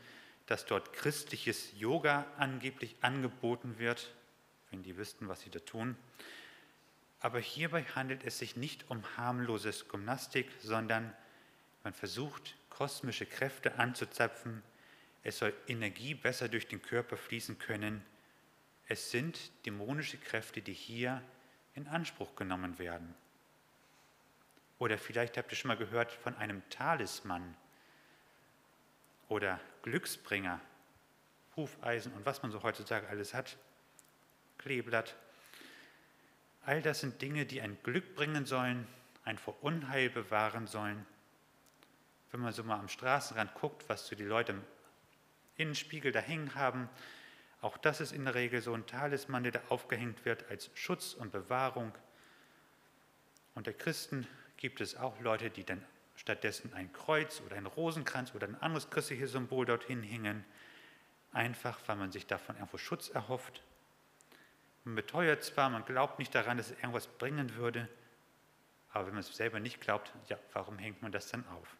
dass 0.46 0.66
dort 0.66 0.94
christliches 0.94 1.74
Yoga 1.78 2.28
angeblich 2.38 2.96
angeboten 3.02 3.80
wird, 3.80 4.14
wenn 4.70 4.84
die 4.84 4.96
wüssten, 4.96 5.28
was 5.28 5.42
sie 5.42 5.50
da 5.50 5.60
tun. 5.60 5.98
Aber 7.20 7.40
hierbei 7.40 7.84
handelt 7.96 8.24
es 8.24 8.38
sich 8.38 8.56
nicht 8.56 8.90
um 8.92 9.04
harmloses 9.18 9.90
Gymnastik, 9.90 10.48
sondern 10.62 11.12
man 11.84 11.94
versucht, 11.94 12.56
kosmische 12.70 13.26
Kräfte 13.26 13.80
anzuzapfen. 13.80 14.62
Es 15.24 15.40
soll 15.40 15.54
Energie 15.68 16.14
besser 16.14 16.50
durch 16.50 16.68
den 16.68 16.84
Körper 16.84 17.18
fließen 17.18 17.58
können. 17.58 18.06
Es 18.88 19.10
sind 19.10 19.40
dämonische 19.66 20.18
Kräfte, 20.18 20.62
die 20.62 20.74
hier 20.74 21.24
in 21.74 21.88
Anspruch 21.88 22.36
genommen 22.36 22.78
werden. 22.78 23.16
Oder 24.80 24.98
vielleicht 24.98 25.38
habt 25.38 25.52
ihr 25.52 25.58
schon 25.58 25.70
mal 25.70 25.78
gehört 25.78 26.12
von 26.12 26.36
einem 26.38 26.68
Talisman 26.70 27.56
oder 29.30 29.60
Glücksbringer, 29.84 30.60
Hufeisen 31.56 32.14
und 32.14 32.26
was 32.26 32.42
man 32.42 32.52
so 32.52 32.62
heutzutage 32.64 33.08
alles 33.08 33.34
hat, 33.34 33.58
Kleeblatt. 34.58 35.16
All 36.66 36.82
das 36.82 37.02
sind 37.02 37.22
Dinge, 37.22 37.46
die 37.46 37.62
ein 37.62 37.78
Glück 37.84 38.16
bringen 38.16 38.46
sollen, 38.46 38.88
ein 39.24 39.38
vor 39.38 39.56
Unheil 39.64 40.10
bewahren 40.10 40.68
sollen. 40.68 41.06
Wenn 42.32 42.42
man 42.42 42.54
so 42.54 42.64
mal 42.64 42.80
am 42.80 42.90
Straßenrand 42.90 43.54
guckt, 43.54 43.88
was 43.88 44.08
so 44.08 44.16
die 44.16 44.24
Leute 44.24 44.54
im 44.54 44.64
Innenspiegel 45.58 46.12
da 46.12 46.20
hängen 46.20 46.56
haben, 46.56 46.90
auch 47.62 47.78
das 47.78 48.02
ist 48.02 48.12
in 48.12 48.26
der 48.26 48.36
Regel 48.36 48.62
so 48.62 48.74
ein 48.74 48.86
Talisman, 48.86 49.44
der 49.44 49.54
da 49.54 49.62
aufgehängt 49.70 50.26
wird 50.26 50.50
als 50.50 50.70
Schutz 50.76 51.14
und 51.14 51.32
Bewahrung. 51.32 51.94
Unter 53.56 53.74
Christen 53.74 54.28
gibt 54.66 54.82
es 54.82 54.96
auch 54.96 55.20
Leute, 55.20 55.52
die 55.52 55.64
dann 55.64 55.86
stattdessen 56.16 56.74
ein 56.74 56.92
Kreuz 56.92 57.40
oder 57.46 57.56
ein 57.56 57.68
Rosenkranz 57.68 58.34
oder 58.34 58.48
ein 58.48 58.60
anderes 58.64 58.90
christliches 58.90 59.32
Symbol 59.32 59.64
dorthin 59.64 60.02
hängen, 60.02 60.44
einfach 61.34 61.78
weil 61.86 61.98
man 61.98 62.12
sich 62.12 62.26
davon 62.26 62.56
irgendwo 62.56 62.80
Schutz 62.80 63.10
erhofft. 63.10 63.62
Man 64.84 64.96
beteuert 64.96 65.44
zwar, 65.44 65.70
man 65.70 65.86
glaubt 65.86 66.18
nicht 66.18 66.34
daran, 66.34 66.58
dass 66.58 66.72
es 66.72 66.78
irgendwas 66.80 67.06
bringen 67.06 67.56
würde, 67.58 67.88
aber 68.92 69.06
wenn 69.06 69.14
man 69.14 69.20
es 69.20 69.38
selber 69.38 69.60
nicht 69.60 69.82
glaubt, 69.82 70.12
ja, 70.30 70.40
warum 70.54 70.80
hängt 70.80 71.00
man 71.04 71.12
das 71.12 71.30
dann 71.30 71.48
auf? 71.50 71.78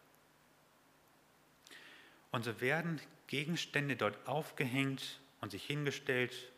Und 2.30 2.44
so 2.44 2.60
werden 2.60 3.00
Gegenstände 3.26 3.96
dort 3.96 4.28
aufgehängt 4.28 5.18
und 5.40 5.50
sich 5.50 5.64
hingestellt. 5.64 6.52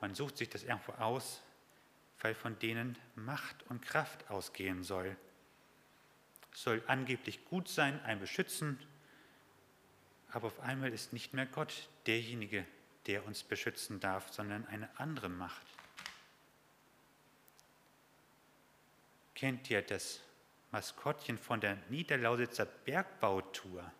Man 0.00 0.14
sucht 0.14 0.38
sich 0.38 0.48
das 0.48 0.62
irgendwo 0.64 0.92
aus, 0.92 1.42
weil 2.22 2.34
von 2.34 2.58
denen 2.58 2.96
Macht 3.16 3.66
und 3.68 3.82
Kraft 3.82 4.30
ausgehen 4.30 4.82
soll. 4.82 5.14
Soll 6.52 6.82
angeblich 6.86 7.44
gut 7.46 7.68
sein, 7.68 8.00
ein 8.04 8.20
beschützen, 8.20 8.78
aber 10.30 10.48
auf 10.48 10.60
einmal 10.60 10.92
ist 10.92 11.12
nicht 11.12 11.34
mehr 11.34 11.46
Gott 11.46 11.88
derjenige, 12.06 12.66
der 13.06 13.26
uns 13.26 13.42
beschützen 13.42 14.00
darf, 14.00 14.32
sondern 14.32 14.66
eine 14.66 14.88
andere 14.98 15.28
Macht. 15.28 15.66
Kennt 19.34 19.68
ihr 19.70 19.82
das 19.82 20.20
Maskottchen 20.70 21.36
von 21.36 21.60
der 21.60 21.76
Niederlausitzer 21.88 22.64
Bergbautour? 22.64 23.90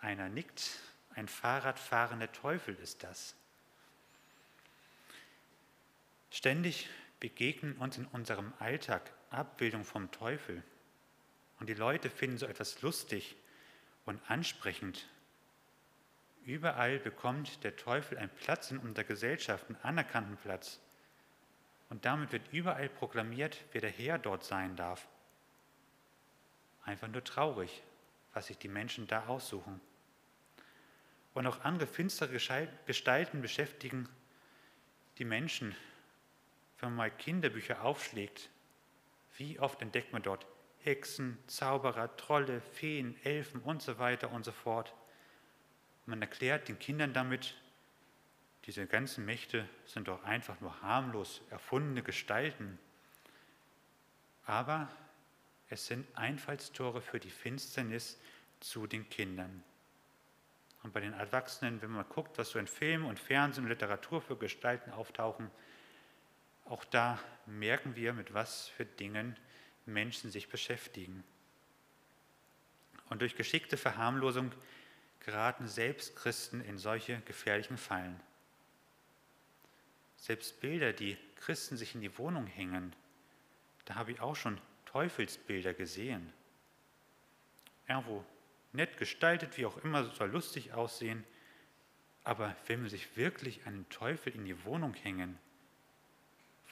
Einer 0.00 0.28
nickt, 0.28 0.80
ein 1.14 1.28
Fahrradfahrender 1.28 2.32
Teufel 2.32 2.74
ist 2.76 3.02
das. 3.02 3.34
Ständig 6.30 6.88
begegnen 7.24 7.74
uns 7.78 7.96
in 7.96 8.04
unserem 8.08 8.52
Alltag 8.58 9.10
Abbildungen 9.30 9.86
vom 9.86 10.10
Teufel. 10.10 10.62
Und 11.58 11.70
die 11.70 11.74
Leute 11.74 12.10
finden 12.10 12.36
so 12.36 12.44
etwas 12.44 12.82
lustig 12.82 13.34
und 14.04 14.20
ansprechend. 14.28 15.08
Überall 16.44 16.98
bekommt 16.98 17.64
der 17.64 17.76
Teufel 17.76 18.18
einen 18.18 18.28
Platz 18.28 18.70
in 18.70 18.78
unserer 18.78 19.06
Gesellschaft, 19.06 19.64
einen 19.68 19.80
anerkannten 19.80 20.36
Platz. 20.36 20.78
Und 21.88 22.04
damit 22.04 22.30
wird 22.30 22.52
überall 22.52 22.90
proklamiert, 22.90 23.56
wer 23.72 23.80
der 23.80 23.88
Herr 23.88 24.18
dort 24.18 24.44
sein 24.44 24.76
darf. 24.76 25.08
Einfach 26.84 27.08
nur 27.08 27.24
traurig, 27.24 27.82
was 28.34 28.48
sich 28.48 28.58
die 28.58 28.68
Menschen 28.68 29.06
da 29.06 29.28
aussuchen. 29.28 29.80
Und 31.32 31.46
auch 31.46 31.64
andere 31.64 31.86
finstere 31.86 32.28
Gestalten 32.84 33.40
beschäftigen 33.40 34.10
die 35.16 35.24
Menschen. 35.24 35.74
Wenn 36.78 36.90
man 36.90 36.96
mal 36.96 37.10
Kinderbücher 37.10 37.82
aufschlägt, 37.84 38.50
wie 39.36 39.58
oft 39.58 39.80
entdeckt 39.82 40.12
man 40.12 40.22
dort 40.22 40.46
Hexen, 40.84 41.38
Zauberer, 41.46 42.16
Trolle, 42.16 42.60
Feen, 42.60 43.16
Elfen 43.24 43.60
und 43.62 43.82
so 43.82 43.98
weiter 43.98 44.30
und 44.30 44.44
so 44.44 44.52
fort. 44.52 44.94
Man 46.06 46.20
erklärt 46.20 46.68
den 46.68 46.78
Kindern 46.78 47.14
damit, 47.14 47.54
diese 48.66 48.86
ganzen 48.86 49.24
Mächte 49.24 49.68
sind 49.86 50.08
doch 50.08 50.22
einfach 50.24 50.60
nur 50.60 50.80
harmlos 50.82 51.42
erfundene 51.50 52.02
Gestalten. 52.02 52.78
Aber 54.46 54.88
es 55.68 55.86
sind 55.86 56.06
Einfallstore 56.16 57.00
für 57.00 57.18
die 57.18 57.30
Finsternis 57.30 58.18
zu 58.60 58.86
den 58.86 59.08
Kindern. 59.08 59.62
Und 60.82 60.92
bei 60.92 61.00
den 61.00 61.14
Erwachsenen, 61.14 61.80
wenn 61.80 61.90
man 61.90 62.08
guckt, 62.08 62.36
was 62.36 62.50
so 62.50 62.58
in 62.58 62.66
Film 62.66 63.06
und 63.06 63.18
Fernsehen 63.18 63.64
und 63.64 63.70
Literatur 63.70 64.20
für 64.20 64.36
Gestalten 64.36 64.90
auftauchen, 64.90 65.50
auch 66.64 66.84
da 66.84 67.18
merken 67.46 67.96
wir, 67.96 68.12
mit 68.12 68.32
was 68.34 68.68
für 68.68 68.84
Dingen 68.84 69.36
Menschen 69.86 70.30
sich 70.30 70.48
beschäftigen. 70.48 71.24
Und 73.10 73.20
durch 73.20 73.36
geschickte 73.36 73.76
Verharmlosung 73.76 74.52
geraten 75.20 75.68
selbst 75.68 76.16
Christen 76.16 76.60
in 76.62 76.78
solche 76.78 77.20
gefährlichen 77.20 77.76
Fallen. 77.76 78.18
Selbst 80.16 80.60
Bilder, 80.60 80.92
die 80.92 81.18
Christen 81.36 81.76
sich 81.76 81.94
in 81.94 82.00
die 82.00 82.16
Wohnung 82.18 82.46
hängen, 82.46 82.94
da 83.84 83.96
habe 83.96 84.12
ich 84.12 84.20
auch 84.20 84.36
schon 84.36 84.58
Teufelsbilder 84.86 85.74
gesehen. 85.74 86.32
Irgendwo 87.86 88.24
nett 88.72 88.96
gestaltet, 88.96 89.58
wie 89.58 89.66
auch 89.66 89.76
immer, 89.78 90.04
soll 90.14 90.30
lustig 90.30 90.72
aussehen. 90.72 91.24
Aber 92.22 92.56
wenn 92.66 92.82
wir 92.82 92.90
sich 92.90 93.16
wirklich 93.16 93.66
einen 93.66 93.86
Teufel 93.90 94.34
in 94.34 94.46
die 94.46 94.64
Wohnung 94.64 94.94
hängen, 94.94 95.38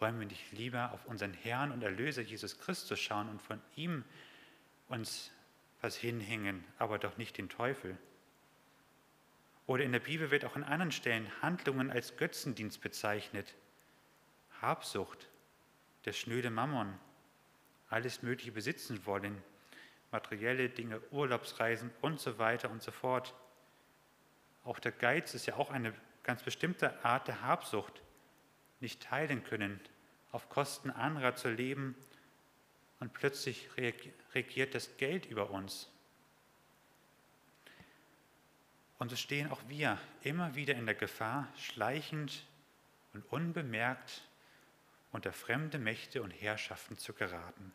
wollen 0.03 0.19
wir 0.19 0.27
nicht 0.27 0.53
lieber 0.53 0.93
auf 0.93 1.07
unseren 1.07 1.33
Herrn 1.33 1.71
und 1.71 1.83
Erlöser 1.83 2.23
Jesus 2.23 2.59
Christus 2.59 2.99
schauen 2.99 3.29
und 3.29 3.41
von 3.41 3.63
ihm 3.77 4.05
uns 4.89 5.31
was 5.81 5.97
hinhängen, 5.97 6.65
aber 6.79 6.99
doch 6.99 7.17
nicht 7.17 7.39
den 7.39 7.49
Teufel? 7.49 7.97
Oder 9.67 9.85
in 9.85 9.93
der 9.93 10.01
Bibel 10.01 10.33
wird 10.33 10.45
auch 10.45 10.57
an 10.57 10.65
anderen 10.65 10.91
Stellen 10.91 11.31
Handlungen 11.41 11.89
als 11.89 12.17
Götzendienst 12.17 12.81
bezeichnet. 12.81 13.55
Habsucht, 14.61 15.29
der 16.05 16.13
schnöde 16.13 16.51
Mammon, 16.51 16.99
alles 17.89 18.23
Mögliche 18.23 18.51
besitzen 18.51 19.07
wollen, 19.07 19.41
materielle 20.11 20.69
Dinge, 20.69 21.01
Urlaubsreisen 21.13 21.93
und 22.01 22.19
so 22.19 22.39
weiter 22.39 22.71
und 22.71 22.83
so 22.83 22.91
fort. 22.91 23.35
Auch 24.65 24.81
der 24.81 24.93
Geiz 24.93 25.33
ist 25.35 25.47
ja 25.47 25.55
auch 25.55 25.71
eine 25.71 25.95
ganz 26.25 26.43
bestimmte 26.43 27.05
Art 27.05 27.29
der 27.29 27.43
Habsucht 27.43 28.03
nicht 28.81 29.01
teilen 29.01 29.45
können, 29.45 29.81
auf 30.33 30.49
Kosten 30.49 30.91
anderer 30.91 31.37
zu 31.37 31.51
leben 31.51 31.95
und 33.01 33.13
plötzlich 33.13 33.69
regiert 34.35 34.75
das 34.75 34.97
Geld 34.97 35.27
über 35.27 35.51
uns. 35.51 35.89
Und 38.99 39.11
so 39.11 39.17
stehen 39.17 39.51
auch 39.51 39.61
wir 39.69 39.99
immer 40.23 40.55
wieder 40.55 40.75
in 40.75 40.87
der 40.87 40.95
Gefahr, 40.95 41.49
schleichend 41.59 42.47
und 43.13 43.23
unbemerkt 43.33 44.23
unter 45.11 45.33
fremde 45.33 45.79
Mächte 45.79 46.23
und 46.23 46.31
Herrschaften 46.31 46.97
zu 46.97 47.13
geraten. 47.13 47.73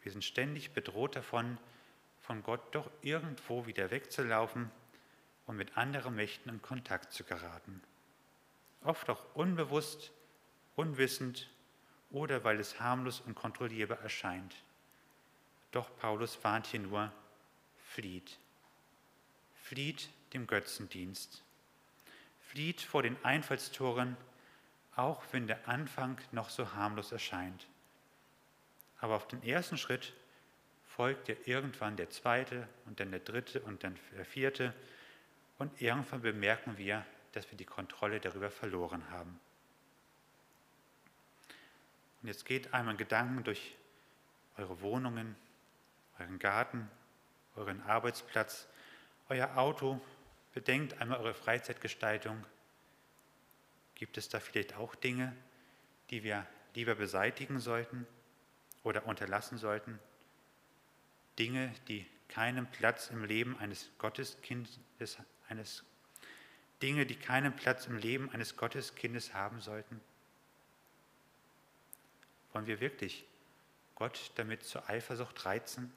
Wir 0.00 0.12
sind 0.12 0.24
ständig 0.24 0.72
bedroht 0.72 1.16
davon, 1.16 1.58
von 2.20 2.42
Gott 2.42 2.74
doch 2.74 2.90
irgendwo 3.02 3.66
wieder 3.66 3.90
wegzulaufen 3.90 4.70
und 5.46 5.56
mit 5.56 5.76
anderen 5.76 6.14
Mächten 6.14 6.52
in 6.52 6.62
Kontakt 6.62 7.12
zu 7.12 7.24
geraten. 7.24 7.82
Oft 8.84 9.10
auch 9.10 9.34
unbewusst, 9.34 10.12
unwissend 10.78 11.50
oder 12.10 12.44
weil 12.44 12.60
es 12.60 12.78
harmlos 12.80 13.20
und 13.20 13.34
kontrollierbar 13.34 13.98
erscheint. 13.98 14.54
Doch 15.72 15.90
Paulus 15.98 16.42
warnt 16.44 16.68
hier 16.68 16.80
nur, 16.80 17.12
flieht. 17.84 18.38
Flieht 19.64 20.08
dem 20.32 20.46
Götzendienst. 20.46 21.42
Flieht 22.40 22.80
vor 22.80 23.02
den 23.02 23.22
Einfallstoren, 23.24 24.16
auch 24.94 25.22
wenn 25.32 25.48
der 25.48 25.68
Anfang 25.68 26.16
noch 26.32 26.48
so 26.48 26.72
harmlos 26.72 27.12
erscheint. 27.12 27.66
Aber 29.00 29.16
auf 29.16 29.26
den 29.26 29.42
ersten 29.42 29.78
Schritt 29.78 30.14
folgt 30.86 31.28
ja 31.28 31.34
irgendwann 31.44 31.96
der 31.96 32.10
zweite 32.10 32.68
und 32.86 33.00
dann 33.00 33.10
der 33.10 33.20
dritte 33.20 33.60
und 33.60 33.82
dann 33.82 33.98
der 34.16 34.24
vierte. 34.24 34.74
Und 35.58 35.82
irgendwann 35.82 36.22
bemerken 36.22 36.78
wir, 36.78 37.04
dass 37.32 37.50
wir 37.50 37.58
die 37.58 37.64
Kontrolle 37.64 38.20
darüber 38.20 38.50
verloren 38.50 39.10
haben. 39.10 39.38
Und 42.22 42.28
jetzt 42.28 42.44
geht 42.44 42.74
einmal 42.74 42.96
Gedanken 42.96 43.44
durch 43.44 43.76
eure 44.56 44.80
Wohnungen, 44.80 45.36
euren 46.18 46.38
Garten, 46.38 46.90
euren 47.56 47.80
Arbeitsplatz, 47.82 48.68
euer 49.28 49.56
Auto. 49.56 50.00
Bedenkt 50.52 51.00
einmal 51.00 51.20
eure 51.20 51.34
Freizeitgestaltung. 51.34 52.44
Gibt 53.94 54.18
es 54.18 54.28
da 54.28 54.40
vielleicht 54.40 54.74
auch 54.76 54.94
Dinge, 54.94 55.34
die 56.10 56.22
wir 56.24 56.46
lieber 56.74 56.94
beseitigen 56.94 57.60
sollten 57.60 58.06
oder 58.82 59.06
unterlassen 59.06 59.58
sollten? 59.58 59.98
Dinge, 61.38 61.72
die 61.86 62.06
keinen 62.28 62.66
Platz 62.66 63.10
im 63.10 63.24
Leben 63.24 63.58
eines 63.58 63.90
Gotteskindes, 63.98 64.78
eines 65.48 65.84
Dinge, 66.82 67.06
die 67.06 67.16
keinen 67.16 67.54
Platz 67.54 67.86
im 67.86 67.96
Leben 67.96 68.30
eines 68.30 68.56
Gotteskindes 68.56 69.34
haben 69.34 69.60
sollten? 69.60 70.00
Wollen 72.52 72.66
wir 72.66 72.80
wirklich 72.80 73.24
Gott 73.94 74.30
damit 74.36 74.62
zur 74.62 74.88
Eifersucht 74.88 75.44
reizen? 75.44 75.92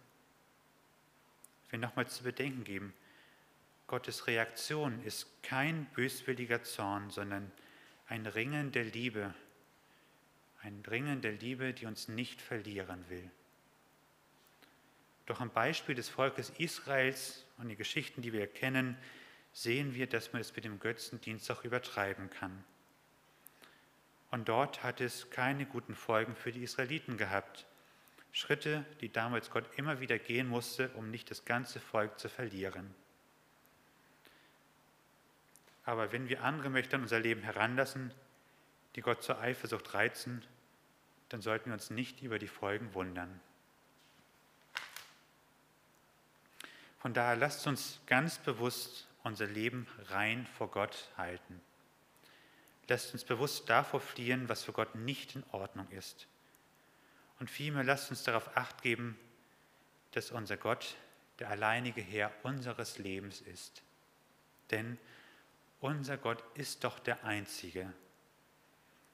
Ich 1.65 1.71
will 1.71 1.79
nochmal 1.79 2.07
zu 2.07 2.23
bedenken 2.23 2.63
geben, 2.63 2.93
Gottes 3.91 4.25
Reaktion 4.27 5.03
ist 5.03 5.27
kein 5.43 5.83
böswilliger 5.87 6.63
Zorn, 6.63 7.09
sondern 7.09 7.51
ein 8.07 8.25
Ringen 8.25 8.71
der 8.71 8.85
Liebe, 8.85 9.33
ein 10.61 10.81
Ringen 10.89 11.21
der 11.21 11.33
Liebe, 11.33 11.73
die 11.73 11.85
uns 11.87 12.07
nicht 12.07 12.41
verlieren 12.41 13.03
will. 13.09 13.29
Doch 15.25 15.41
am 15.41 15.49
Beispiel 15.49 15.93
des 15.93 16.07
Volkes 16.07 16.51
Israels 16.57 17.45
und 17.57 17.67
die 17.67 17.75
Geschichten, 17.75 18.21
die 18.21 18.31
wir 18.31 18.47
kennen, 18.47 18.97
sehen 19.51 19.93
wir, 19.93 20.07
dass 20.07 20.31
man 20.31 20.41
es 20.41 20.55
mit 20.55 20.63
dem 20.63 20.79
Götzendienst 20.79 21.51
auch 21.51 21.65
übertreiben 21.65 22.29
kann. 22.29 22.63
Und 24.31 24.47
dort 24.47 24.81
hat 24.81 25.01
es 25.01 25.29
keine 25.29 25.65
guten 25.65 25.93
Folgen 25.93 26.35
für 26.35 26.51
die 26.51 26.63
Israeliten 26.63 27.17
gehabt. 27.17 27.65
Schritte, 28.31 28.85
die 29.01 29.11
damals 29.11 29.51
Gott 29.51 29.65
immer 29.75 29.99
wieder 29.99 30.17
gehen 30.17 30.47
musste, 30.47 30.89
um 30.91 31.11
nicht 31.11 31.29
das 31.29 31.43
ganze 31.43 31.81
Volk 31.81 32.17
zu 32.17 32.29
verlieren. 32.29 32.95
Aber 35.83 36.13
wenn 36.13 36.29
wir 36.29 36.43
andere 36.43 36.69
Mächte 36.69 36.95
in 36.95 37.01
unser 37.01 37.19
Leben 37.19 37.41
heranlassen, 37.41 38.13
die 38.95 39.01
Gott 39.01 39.21
zur 39.21 39.39
Eifersucht 39.39 39.93
reizen, 39.93 40.45
dann 41.29 41.41
sollten 41.41 41.67
wir 41.67 41.73
uns 41.73 41.89
nicht 41.89 42.21
über 42.21 42.39
die 42.39 42.47
Folgen 42.47 42.93
wundern. 42.93 43.41
Von 46.99 47.13
daher 47.13 47.35
lasst 47.35 47.65
uns 47.67 47.99
ganz 48.05 48.37
bewusst 48.37 49.07
unser 49.23 49.47
Leben 49.47 49.87
rein 50.09 50.45
vor 50.57 50.69
Gott 50.69 51.09
halten. 51.17 51.59
Lasst 52.91 53.13
uns 53.13 53.23
bewusst 53.23 53.69
davor 53.69 54.01
fliehen, 54.01 54.49
was 54.49 54.63
für 54.65 54.73
Gott 54.73 54.95
nicht 54.95 55.33
in 55.37 55.45
Ordnung 55.53 55.89
ist. 55.91 56.27
Und 57.39 57.49
vielmehr 57.49 57.85
lasst 57.85 58.09
uns 58.09 58.23
darauf 58.23 58.57
acht 58.57 58.81
geben, 58.81 59.17
dass 60.11 60.29
unser 60.29 60.57
Gott 60.57 60.97
der 61.39 61.49
alleinige 61.49 62.01
Herr 62.01 62.33
unseres 62.43 62.97
Lebens 62.97 63.39
ist. 63.39 63.81
Denn 64.71 64.97
unser 65.79 66.17
Gott 66.17 66.43
ist 66.55 66.83
doch 66.83 66.99
der 66.99 67.23
Einzige. 67.23 67.93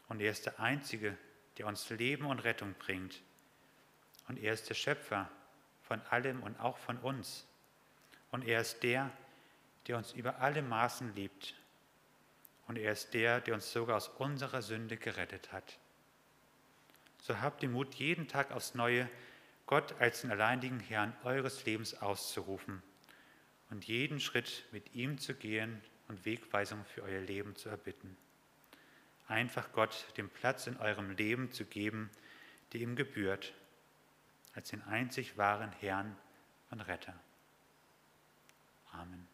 Und 0.08 0.22
er 0.22 0.32
ist 0.32 0.48
der 0.48 0.60
Einzige, 0.60 1.16
der 1.60 1.68
uns 1.68 1.88
Leben 1.92 2.26
und 2.26 2.40
Rettung 2.40 2.74
bringt. 2.80 3.22
Und 4.28 4.40
er 4.40 4.54
ist 4.54 4.68
der 4.70 4.74
Schöpfer 4.74 5.30
von 5.84 6.02
allem 6.10 6.42
und 6.42 6.60
auch 6.60 6.80
von 6.80 6.98
uns. 6.98 7.46
Und 8.32 8.44
er 8.44 8.60
ist 8.60 8.82
der, 8.82 9.12
der 9.86 9.98
uns 9.98 10.14
über 10.14 10.40
alle 10.40 10.64
Maßen 10.64 11.14
liebt 11.14 11.54
und 12.68 12.78
er 12.78 12.92
ist 12.92 13.14
der, 13.14 13.40
der 13.42 13.54
uns 13.54 13.72
sogar 13.72 13.98
aus 13.98 14.10
unserer 14.10 14.62
Sünde 14.62 14.98
gerettet 14.98 15.52
hat. 15.52 15.80
So 17.22 17.40
habt 17.42 17.62
den 17.62 17.72
Mut, 17.72 17.96
jeden 17.96 18.28
Tag 18.28 18.52
aufs 18.52 18.76
Neue 18.76 19.10
Gott 19.66 19.96
als 20.00 20.22
den 20.22 20.32
alleinigen 20.32 20.80
Herrn 20.80 21.14
eures 21.24 21.66
Lebens 21.66 22.02
auszurufen 22.02 22.82
und 23.70 23.86
jeden 23.86 24.20
Schritt 24.20 24.66
mit 24.72 24.96
ihm 24.96 25.18
zu 25.18 25.34
gehen 25.34 25.82
und 26.08 26.24
Wegweisung 26.26 26.86
für 26.86 27.04
euer 27.04 27.22
Leben 27.22 27.56
zu 27.56 27.68
erbitten. 27.70 28.16
Einfach 29.28 29.74
Gott 29.74 30.06
den 30.16 30.30
Platz 30.30 30.68
in 30.68 30.78
eurem 30.78 31.12
Leben 31.12 31.52
zu 31.52 31.66
geben, 31.66 32.10
der 32.72 32.82
ihm 32.82 32.96
gebührt, 32.96 33.54
als 34.54 34.70
den 34.70 34.82
einzig 34.84 35.38
wahren 35.38 35.74
Herrn 35.82 36.16
und 36.72 36.80
Retter. 36.82 37.14
Amen. 38.94 39.27